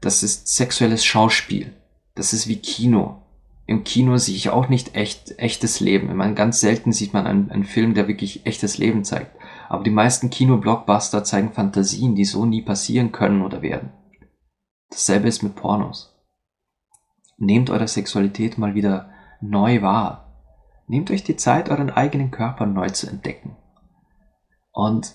das 0.00 0.22
ist 0.22 0.48
sexuelles 0.48 1.04
Schauspiel. 1.04 1.74
Das 2.14 2.32
ist 2.32 2.46
wie 2.46 2.56
Kino. 2.56 3.22
Im 3.66 3.84
Kino 3.84 4.16
sehe 4.18 4.34
ich 4.34 4.50
auch 4.50 4.68
nicht 4.68 4.94
echt, 4.96 5.38
echtes 5.38 5.80
Leben. 5.80 6.08
Ich 6.08 6.14
meine, 6.14 6.34
ganz 6.34 6.60
selten 6.60 6.92
sieht 6.92 7.14
man 7.14 7.26
einen, 7.26 7.50
einen 7.50 7.64
Film, 7.64 7.94
der 7.94 8.08
wirklich 8.08 8.44
echtes 8.44 8.76
Leben 8.76 9.04
zeigt. 9.04 9.36
Aber 9.68 9.84
die 9.84 9.90
meisten 9.90 10.30
Kino-Blockbuster 10.30 11.24
zeigen 11.24 11.52
Fantasien, 11.52 12.14
die 12.14 12.24
so 12.24 12.44
nie 12.44 12.62
passieren 12.62 13.12
können 13.12 13.42
oder 13.42 13.62
werden. 13.62 13.90
Dasselbe 14.90 15.28
ist 15.28 15.42
mit 15.42 15.54
Pornos. 15.54 16.14
Nehmt 17.38 17.70
eure 17.70 17.88
Sexualität 17.88 18.58
mal 18.58 18.74
wieder 18.74 19.11
neu 19.42 19.82
wahr. 19.82 20.32
Nehmt 20.86 21.10
euch 21.10 21.24
die 21.24 21.36
Zeit, 21.36 21.68
euren 21.68 21.90
eigenen 21.90 22.30
Körper 22.30 22.66
neu 22.66 22.88
zu 22.90 23.08
entdecken. 23.08 23.56
Und 24.72 25.14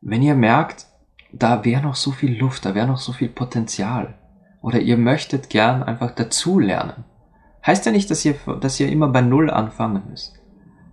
wenn 0.00 0.22
ihr 0.22 0.34
merkt, 0.34 0.86
da 1.32 1.64
wäre 1.64 1.82
noch 1.82 1.96
so 1.96 2.12
viel 2.12 2.38
Luft, 2.38 2.64
da 2.64 2.74
wäre 2.74 2.86
noch 2.86 2.98
so 2.98 3.12
viel 3.12 3.28
Potenzial, 3.28 4.18
oder 4.62 4.80
ihr 4.80 4.96
möchtet 4.96 5.50
gern 5.50 5.82
einfach 5.82 6.10
dazulernen, 6.12 7.04
heißt 7.64 7.86
ja 7.86 7.92
nicht, 7.92 8.10
dass 8.10 8.24
ihr, 8.24 8.34
dass 8.60 8.80
ihr 8.80 8.88
immer 8.88 9.08
bei 9.08 9.20
Null 9.20 9.50
anfangen 9.50 10.02
müsst. 10.08 10.40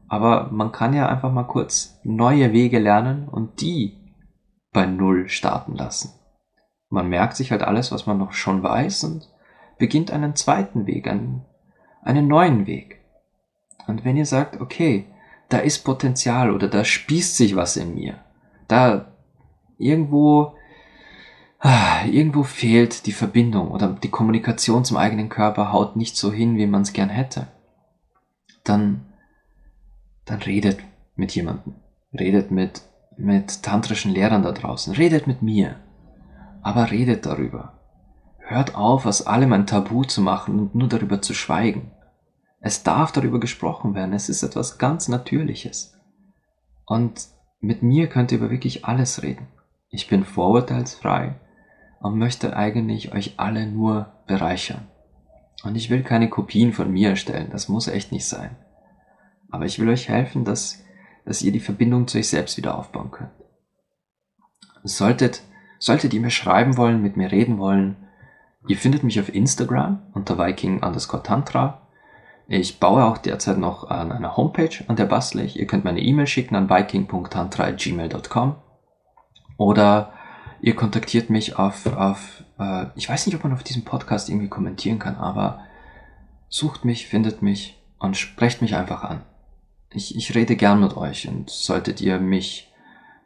Aber 0.08 0.52
man 0.52 0.72
kann 0.72 0.94
ja 0.94 1.08
einfach 1.08 1.32
mal 1.32 1.48
kurz 1.48 2.00
neue 2.04 2.54
Wege 2.54 2.80
lernen 2.80 3.28
und 3.28 3.62
die 3.62 3.98
bei 4.72 4.86
Null 4.86 5.30
starten 5.30 5.76
lassen. 5.76 6.14
Man 6.90 7.10
merkt 7.10 7.36
sich 7.36 7.52
halt 7.52 7.64
alles, 7.64 7.92
was 7.92 8.06
man 8.06 8.18
noch 8.18 8.34
schon 8.34 8.62
weiß 8.62 9.06
und 9.06 9.28
beginnt 9.80 10.12
einen 10.12 10.36
zweiten 10.36 10.86
Weg, 10.86 11.08
einen, 11.08 11.46
einen 12.04 12.28
neuen 12.28 12.68
Weg. 12.68 13.00
Und 13.88 14.06
wenn 14.06 14.18
ihr 14.18 14.26
sagt, 14.26 14.62
okay, 14.62 15.06
da 15.50 15.60
ist 15.60 15.84
Potenzial 15.84 16.52
oder 16.52 16.68
da 16.68 16.84
spießt 16.84 17.38
sich 17.38 17.56
was 17.56 17.78
in 17.78 17.96
mir. 17.96 18.16
Da 18.68 19.14
irgendwo, 19.78 20.56
ah, 21.60 22.06
irgendwo 22.06 22.44
fehlt 22.44 23.06
die 23.06 23.12
Verbindung 23.12 23.72
oder 23.72 23.90
die 23.90 24.10
Kommunikation 24.10 24.86
zum 24.86 24.98
eigenen 24.98 25.30
Körper 25.30 25.72
haut 25.72 25.96
nicht 25.96 26.18
so 26.18 26.32
hin, 26.32 26.58
wie 26.58 26.68
man 26.68 26.82
es 26.82 26.94
gern 26.94 27.10
hätte. 27.10 27.48
Dann, 28.64 29.06
dann 30.26 30.42
redet 30.42 30.80
mit 31.16 31.36
jemandem. 31.36 31.76
Redet 32.14 32.52
mit, 32.52 32.82
mit 33.18 33.64
tantrischen 33.64 34.12
Lehrern 34.12 34.44
da 34.44 34.52
draußen. 34.52 34.94
Redet 34.94 35.28
mit 35.28 35.42
mir. 35.42 35.76
Aber 36.62 36.92
redet 36.92 37.26
darüber. 37.26 37.74
Hört 38.46 38.76
auf, 38.76 39.06
aus 39.06 39.26
allem 39.26 39.54
ein 39.54 39.68
Tabu 39.68 40.04
zu 40.04 40.22
machen 40.22 40.60
und 40.60 40.76
nur 40.76 40.90
darüber 40.90 41.22
zu 41.22 41.34
schweigen. 41.34 41.92
Es 42.60 42.84
darf 42.84 43.12
darüber 43.12 43.40
gesprochen 43.40 43.96
werden. 43.96 44.14
Es 44.14 44.30
ist 44.30 44.44
etwas 44.44 44.78
ganz 44.78 45.08
Natürliches. 45.08 45.98
Und 46.86 47.28
mit 47.62 47.84
mir 47.84 48.08
könnt 48.08 48.32
ihr 48.32 48.40
über 48.40 48.52
wirklich 48.52 48.86
alles 48.86 49.24
reden. 49.24 49.48
Ich 49.90 50.08
bin 50.08 50.26
vorurteilsfrei 50.26 51.36
und 52.02 52.18
möchte 52.18 52.56
eigentlich 52.58 53.14
euch 53.14 53.36
alle 53.38 53.66
nur 53.66 54.12
bereichern. 54.28 54.88
Und 55.64 55.76
ich 55.76 55.90
will 55.90 56.04
keine 56.04 56.30
Kopien 56.30 56.74
von 56.74 56.92
mir 56.92 57.12
erstellen. 57.12 57.50
Das 57.52 57.70
muss 57.70 57.88
echt 57.88 58.12
nicht 58.12 58.28
sein. 58.28 58.58
Aber 59.50 59.66
ich 59.66 59.80
will 59.80 59.88
euch 59.88 60.10
helfen, 60.10 60.44
dass, 60.44 60.84
dass 61.26 61.42
ihr 61.42 61.54
die 61.54 61.62
Verbindung 61.62 62.08
zu 62.08 62.18
euch 62.18 62.28
selbst 62.28 62.58
wieder 62.58 62.78
aufbauen 62.78 63.12
könnt. 63.12 63.32
Solltet, 64.84 65.44
solltet 65.80 66.14
ihr 66.14 66.20
mir 66.20 66.32
schreiben 66.32 66.76
wollen, 66.76 67.02
mit 67.02 67.16
mir 67.16 67.32
reden 67.32 67.58
wollen, 67.58 67.96
ihr 68.68 68.78
findet 68.78 69.04
mich 69.04 69.20
auf 69.20 69.34
Instagram 69.34 70.02
unter 70.14 70.38
Viking 70.38 70.84
underscore 70.84 71.24
Tantra 71.24 71.82
Ich 72.48 72.80
baue 72.80 73.04
auch 73.04 73.18
derzeit 73.18 73.58
noch 73.58 73.90
an 73.90 74.12
einer 74.12 74.38
Homepage, 74.38 74.84
an 74.88 74.96
der 74.96 75.06
bastle 75.06 75.44
ich. 75.44 75.60
Ihr 75.60 75.68
könnt 75.68 75.86
meine 75.86 76.02
E-Mail 76.02 76.28
schicken 76.28 76.56
an 76.56 76.70
viking.tantra.gmail.com 76.70 78.56
oder 79.58 80.14
ihr 80.62 80.76
kontaktiert 80.76 81.30
mich 81.30 81.58
auf, 81.58 81.86
auf 81.86 82.44
äh, 82.60 82.86
ich 82.96 83.10
weiß 83.10 83.26
nicht, 83.26 83.36
ob 83.36 83.44
man 83.44 83.54
auf 83.54 83.64
diesem 83.64 83.84
Podcast 83.84 84.30
irgendwie 84.30 84.50
kommentieren 84.50 85.00
kann, 85.00 85.16
aber 85.16 85.62
sucht 86.50 86.86
mich, 86.86 87.08
findet 87.08 87.42
mich 87.42 87.82
und 88.00 88.18
sprecht 88.18 88.62
mich 88.62 88.76
einfach 88.76 89.04
an. 89.04 89.24
Ich, 89.92 90.16
ich 90.16 90.36
rede 90.36 90.56
gern 90.56 90.80
mit 90.80 90.98
euch 90.98 91.28
und 91.28 91.50
solltet 91.50 92.02
ihr 92.02 92.20
mich 92.20 92.72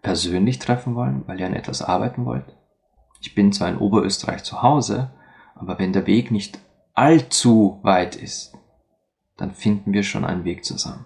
persönlich 0.02 0.60
treffen 0.60 0.96
wollen, 0.96 1.24
weil 1.28 1.40
ihr 1.40 1.46
an 1.46 1.54
etwas 1.54 1.82
arbeiten 1.82 2.26
wollt. 2.26 2.46
Ich 3.22 3.36
bin 3.36 3.52
zwar 3.52 3.70
in 3.70 3.78
Oberösterreich 3.78 4.44
zu 4.44 4.62
Hause, 4.62 5.12
aber 5.60 5.80
wenn 5.80 5.94
der 5.94 6.08
Weg 6.08 6.32
nicht 6.32 6.60
allzu 6.94 7.80
weit 7.84 8.16
ist, 8.16 8.58
dann 9.38 9.52
finden 9.52 9.94
wir 9.94 10.04
schon 10.04 10.26
einen 10.26 10.46
Weg 10.46 10.66
zusammen. 10.66 11.06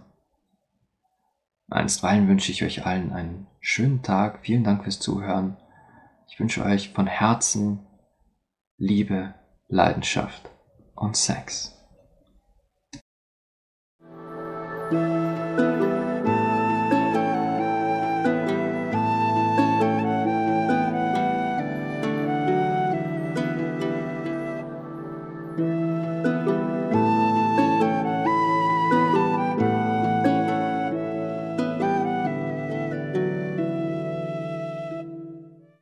Einstweilen 1.70 2.28
wünsche 2.28 2.52
ich 2.52 2.64
euch 2.64 2.86
allen 2.86 3.14
einen 3.14 3.48
schönen 3.60 4.02
Tag. 4.02 4.40
Vielen 4.44 4.64
Dank 4.64 4.84
fürs 4.84 5.00
Zuhören. 5.00 5.58
Ich 6.28 6.40
wünsche 6.40 6.64
euch 6.64 6.90
von 6.90 7.08
Herzen 7.08 7.80
Liebe, 8.78 9.36
Leidenschaft 9.68 10.50
und 10.96 11.16
Sex. 11.16 11.78